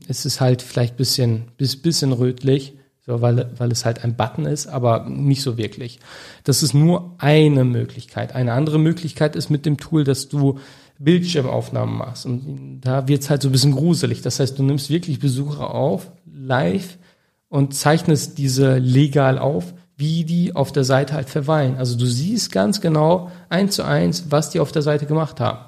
es 0.07 0.25
ist 0.25 0.41
halt 0.41 0.63
vielleicht 0.63 0.97
bisschen, 0.97 1.49
bis, 1.57 1.77
bisschen 1.77 2.13
rötlich, 2.13 2.75
so, 3.07 3.21
weil, 3.21 3.51
weil 3.59 3.73
es 3.73 3.85
halt 3.85 4.05
ein 4.05 4.17
Button 4.17 4.47
ist, 4.47 4.67
aber 4.67 5.07
nicht 5.09 5.43
so 5.43 5.59
wirklich. 5.59 5.99
Das 6.45 6.63
ist 6.63 6.75
nur 6.75 7.15
eine 7.19 7.65
Möglichkeit. 7.65 8.35
Eine 8.35 8.53
andere 8.53 8.79
Möglichkeit 8.79 9.37
ist 9.37 9.51
mit 9.51 9.67
dem 9.67 9.77
Tool, 9.77 10.05
dass 10.05 10.29
du 10.29 10.59
Bildschirmaufnahmen 10.99 11.99
machst. 11.99 12.25
Und 12.25 12.81
da 12.81 13.09
wird's 13.09 13.29
halt 13.29 13.43
so 13.43 13.49
ein 13.49 13.53
bisschen 13.53 13.73
gruselig. 13.73 14.23
Das 14.23 14.41
heißt, 14.41 14.59
du 14.59 14.63
nimmst 14.63 14.89
wirklich 14.91 15.19
Besucher 15.19 15.75
auf, 15.75 16.13
live, 16.33 16.99
und 17.49 17.75
zeichnest 17.75 18.39
diese 18.39 18.79
legal 18.79 19.39
auf, 19.39 19.75
wie 19.97 20.25
die 20.25 20.55
auf 20.55 20.73
der 20.73 20.85
Seite 20.85 21.15
halt 21.15 21.29
verweilen. 21.29 21.77
Also 21.77 21.97
du 21.97 22.07
siehst 22.07 22.51
ganz 22.51 22.81
genau 22.81 23.31
eins 23.49 23.77
zu 23.77 23.85
eins, 23.85 24.25
was 24.31 24.51
die 24.51 24.61
auf 24.61 24.73
der 24.73 24.83
Seite 24.83 25.07
gemacht 25.07 25.41
haben. 25.41 25.59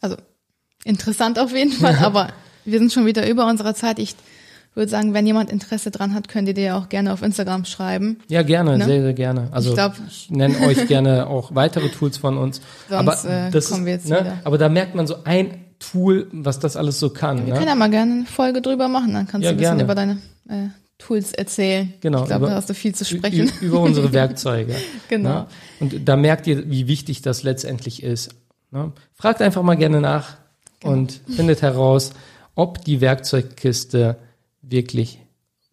Also 0.00 0.16
interessant 0.84 1.38
auf 1.38 1.54
jeden 1.54 1.72
Fall, 1.72 1.96
aber 2.02 2.28
wir 2.64 2.78
sind 2.78 2.92
schon 2.92 3.06
wieder 3.06 3.28
über 3.28 3.46
unserer 3.46 3.74
Zeit. 3.74 3.98
Ich 3.98 4.16
würde 4.74 4.90
sagen, 4.90 5.14
wenn 5.14 5.26
jemand 5.26 5.50
Interesse 5.50 5.90
dran 5.90 6.14
hat, 6.14 6.28
könnt 6.28 6.48
ihr 6.48 6.54
dir 6.54 6.76
auch 6.76 6.88
gerne 6.88 7.12
auf 7.12 7.22
Instagram 7.22 7.64
schreiben. 7.64 8.18
Ja, 8.28 8.42
gerne, 8.42 8.76
ne? 8.78 8.84
sehr, 8.84 9.02
sehr 9.02 9.14
gerne. 9.14 9.48
Also 9.52 9.70
ich, 9.70 9.74
glaub, 9.76 9.92
ich 10.08 10.30
nenne 10.30 10.60
euch 10.66 10.86
gerne 10.88 11.26
auch 11.26 11.54
weitere 11.54 11.90
Tools 11.90 12.16
von 12.16 12.36
uns. 12.36 12.60
Sonst 12.88 13.24
aber 13.26 13.46
äh, 13.46 13.50
das 13.50 13.70
kommen 13.70 13.86
wir 13.86 13.92
jetzt 13.92 14.08
ne? 14.08 14.20
wieder. 14.20 14.38
Aber 14.44 14.58
da 14.58 14.68
merkt 14.68 14.94
man 14.94 15.06
so 15.06 15.16
ein 15.24 15.64
Tool, 15.78 16.28
was 16.32 16.58
das 16.58 16.76
alles 16.76 16.98
so 16.98 17.10
kann. 17.10 17.46
Wir 17.46 17.52
ne? 17.52 17.58
können 17.58 17.68
ja 17.68 17.74
mal 17.74 17.90
gerne 17.90 18.12
eine 18.12 18.26
Folge 18.26 18.62
drüber 18.62 18.88
machen, 18.88 19.12
dann 19.12 19.28
kannst 19.28 19.44
ja, 19.44 19.50
du 19.50 19.56
ein 19.56 19.58
bisschen 19.58 19.78
gerne. 19.78 19.82
über 19.84 19.94
deine 19.94 20.18
äh, 20.48 20.68
Tools 20.98 21.32
erzählen. 21.32 21.92
Genau. 22.00 22.22
Ich 22.22 22.28
glaube, 22.28 22.46
da 22.46 22.54
hast 22.54 22.70
du 22.70 22.74
viel 22.74 22.94
zu 22.94 23.04
sprechen. 23.04 23.50
Über 23.60 23.80
unsere 23.80 24.12
Werkzeuge. 24.12 24.74
genau. 25.08 25.30
Ne? 25.30 25.46
Und 25.80 26.08
da 26.08 26.16
merkt 26.16 26.46
ihr, 26.46 26.70
wie 26.70 26.86
wichtig 26.86 27.22
das 27.22 27.42
letztendlich 27.42 28.02
ist. 28.02 28.30
Ne? 28.70 28.92
Fragt 29.12 29.42
einfach 29.42 29.62
mal 29.62 29.76
gerne 29.76 30.00
nach 30.00 30.36
genau. 30.80 30.94
und 30.94 31.20
findet 31.28 31.62
heraus, 31.62 32.12
ob 32.54 32.84
die 32.84 33.00
Werkzeugkiste 33.00 34.16
wirklich 34.62 35.18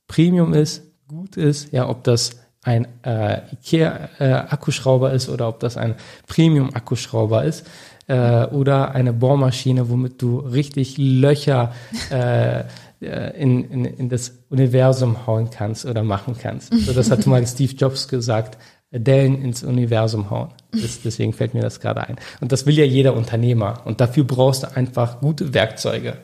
Premium 0.08 0.54
ist, 0.54 0.84
gut 1.08 1.38
ist, 1.38 1.72
ja, 1.72 1.88
ob 1.88 2.04
das 2.04 2.32
ein 2.64 2.88
äh, 3.04 3.42
IKEA-Akkuschrauber 3.54 5.12
äh, 5.12 5.16
ist 5.16 5.30
oder 5.30 5.48
ob 5.48 5.60
das 5.60 5.78
ein 5.78 5.96
Premium-Akkuschrauber 6.28 7.44
ist 7.44 7.66
äh, 8.08 8.46
oder 8.48 8.94
eine 8.94 9.14
Bohrmaschine, 9.14 9.90
womit 9.90 10.22
du 10.22 10.40
richtig 10.40 10.98
Löcher 10.98 11.74
äh, 12.12 12.60
äh 13.02 13.42
in, 13.42 13.70
in, 13.72 13.86
in 13.86 14.10
das 14.10 14.34
Universum 14.52 15.26
hauen 15.26 15.50
kannst 15.50 15.86
oder 15.86 16.04
machen 16.04 16.36
kannst. 16.40 16.74
So, 16.74 16.94
das 16.94 17.10
hat 17.10 17.26
mal 17.26 17.46
Steve 17.48 17.74
Jobs 17.74 18.08
gesagt, 18.08 18.58
Dellen 18.92 19.42
ins 19.42 19.64
Universum 19.64 20.30
hauen. 20.30 20.50
Das, 20.74 21.02
deswegen 21.02 21.32
fällt 21.32 21.54
mir 21.54 21.62
das 21.62 21.80
gerade 21.80 22.02
ein. 22.02 22.18
Und 22.42 22.52
das 22.52 22.66
will 22.66 22.78
ja 22.78 22.84
jeder 22.84 23.16
Unternehmer. 23.16 23.82
Und 23.86 24.02
dafür 24.02 24.26
brauchst 24.26 24.64
du 24.64 24.76
einfach 24.76 25.22
gute 25.22 25.54
Werkzeuge. 25.54 26.18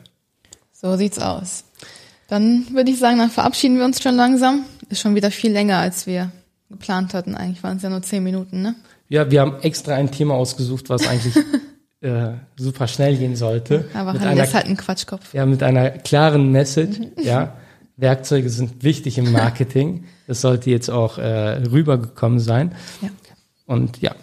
So 0.72 0.96
sieht's 0.96 1.18
aus. 1.18 1.64
Dann 2.28 2.66
würde 2.72 2.90
ich 2.90 2.98
sagen, 2.98 3.18
dann 3.18 3.30
verabschieden 3.30 3.78
wir 3.78 3.86
uns 3.86 4.02
schon 4.02 4.14
langsam. 4.14 4.66
Ist 4.90 5.00
schon 5.00 5.14
wieder 5.14 5.30
viel 5.30 5.50
länger, 5.50 5.78
als 5.78 6.06
wir 6.06 6.30
geplant 6.68 7.14
hatten. 7.14 7.34
Eigentlich 7.34 7.62
waren 7.62 7.78
es 7.78 7.82
ja 7.82 7.88
nur 7.88 8.02
zehn 8.02 8.22
Minuten, 8.22 8.60
ne? 8.60 8.74
Ja, 9.08 9.30
wir 9.30 9.40
haben 9.40 9.56
extra 9.62 9.94
ein 9.94 10.10
Thema 10.10 10.34
ausgesucht, 10.34 10.90
was 10.90 11.08
eigentlich 11.08 11.34
äh, 12.02 12.34
super 12.56 12.86
schnell 12.86 13.16
gehen 13.16 13.36
sollte. 13.36 13.86
Aber 13.94 14.12
mit 14.12 14.22
einer, 14.22 14.44
ist 14.44 14.52
halt 14.52 14.66
ein 14.66 14.76
Quatschkopf. 14.76 15.32
Ja, 15.32 15.46
mit 15.46 15.62
einer 15.62 15.88
klaren 15.90 16.52
Message. 16.52 16.98
ja, 17.22 17.56
Werkzeuge 17.98 18.48
sind 18.48 18.82
wichtig 18.82 19.18
im 19.18 19.32
Marketing. 19.32 20.04
Das 20.26 20.40
sollte 20.40 20.70
jetzt 20.70 20.88
auch 20.88 21.18
äh, 21.18 21.62
rübergekommen 21.70 22.38
sein. 22.38 22.74
Ja. 23.02 23.08
Und 23.66 24.00
ja. 24.00 24.14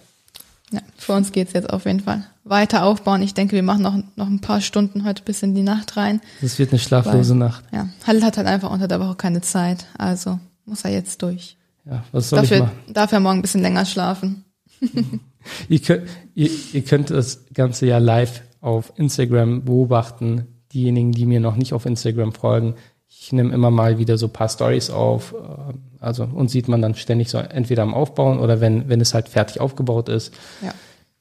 Ja, 0.71 0.81
für 0.97 1.13
uns 1.13 1.31
geht's 1.31 1.53
jetzt 1.53 1.69
auf 1.69 1.85
jeden 1.85 1.99
Fall 1.99 2.25
weiter 2.43 2.85
aufbauen. 2.85 3.21
Ich 3.21 3.33
denke, 3.33 3.55
wir 3.55 3.63
machen 3.63 3.83
noch, 3.83 3.97
noch 4.15 4.27
ein 4.27 4.41
paar 4.41 4.61
Stunden 4.61 5.05
heute 5.05 5.23
bis 5.23 5.43
in 5.43 5.53
die 5.53 5.61
Nacht 5.61 5.97
rein. 5.97 6.21
Das 6.41 6.57
wird 6.57 6.71
eine 6.71 6.79
schlaflose 6.79 7.31
weil, 7.31 7.39
Nacht. 7.39 7.63
Ja, 7.71 7.89
Halil 8.07 8.23
hat 8.23 8.37
halt 8.37 8.47
einfach 8.47 8.71
unter 8.71 8.87
der 8.87 8.99
Woche 8.99 9.15
keine 9.15 9.41
Zeit. 9.41 9.85
Also 9.97 10.39
muss 10.65 10.83
er 10.83 10.91
jetzt 10.91 11.21
durch. 11.21 11.57
Ja, 11.85 12.03
was 12.11 12.29
soll 12.29 12.41
dafür, 12.41 12.57
ich 12.57 12.63
machen? 12.63 12.93
Darf 12.93 13.11
er 13.11 13.19
morgen 13.19 13.39
ein 13.39 13.41
bisschen 13.41 13.61
länger 13.61 13.85
schlafen. 13.85 14.45
ihr, 15.69 15.79
könnt, 15.79 16.09
ihr, 16.33 16.49
ihr 16.73 16.83
könnt 16.83 17.09
das 17.09 17.45
Ganze 17.53 17.85
ja 17.85 17.99
live 17.99 18.41
auf 18.61 18.93
Instagram 18.95 19.65
beobachten. 19.65 20.47
Diejenigen, 20.73 21.11
die 21.11 21.25
mir 21.25 21.39
noch 21.39 21.55
nicht 21.55 21.73
auf 21.73 21.85
Instagram 21.85 22.33
folgen, 22.33 22.75
ich 23.19 23.33
nehme 23.33 23.53
immer 23.53 23.71
mal 23.71 23.97
wieder 23.97 24.17
so 24.17 24.27
paar 24.27 24.49
Stories 24.49 24.89
auf. 24.89 25.33
Äh, 25.33 25.73
also 25.99 26.23
und 26.23 26.49
sieht 26.49 26.67
man 26.67 26.81
dann 26.81 26.95
ständig 26.95 27.29
so 27.29 27.37
entweder 27.37 27.83
am 27.83 27.93
Aufbauen 27.93 28.39
oder 28.39 28.61
wenn, 28.61 28.89
wenn 28.89 29.01
es 29.01 29.13
halt 29.13 29.29
fertig 29.29 29.59
aufgebaut 29.59 30.09
ist. 30.09 30.33
Ja. 30.61 30.73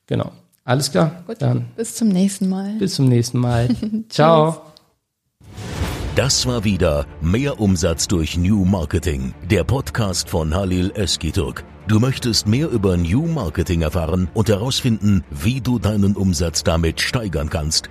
Genau. 0.07 0.33
Alles 0.65 0.91
klar. 0.91 1.23
Gut, 1.27 1.41
dann 1.41 1.67
bis 1.77 1.95
zum 1.95 2.09
nächsten 2.09 2.49
Mal. 2.49 2.75
Bis 2.79 2.95
zum 2.95 3.09
nächsten 3.09 3.39
Mal. 3.39 3.69
Ciao. 4.09 4.61
Das 6.17 6.47
war 6.47 6.65
wieder 6.65 7.07
Mehr 7.21 7.61
Umsatz 7.61 8.07
durch 8.07 8.37
New 8.37 8.65
Marketing, 8.65 9.35
der 9.51 9.65
Podcast 9.65 10.29
von 10.29 10.55
Halil 10.55 10.93
Eskiturk. 10.95 11.65
Du 11.89 11.99
möchtest 11.99 12.47
mehr 12.47 12.71
über 12.71 12.97
New 12.97 13.27
Marketing 13.27 13.83
erfahren 13.83 14.29
und 14.33 14.49
herausfinden, 14.49 15.25
wie 15.31 15.61
du 15.61 15.79
deinen 15.79 16.17
Umsatz 16.17 16.63
damit 16.63 17.01
steigern 17.01 17.51
kannst? 17.51 17.91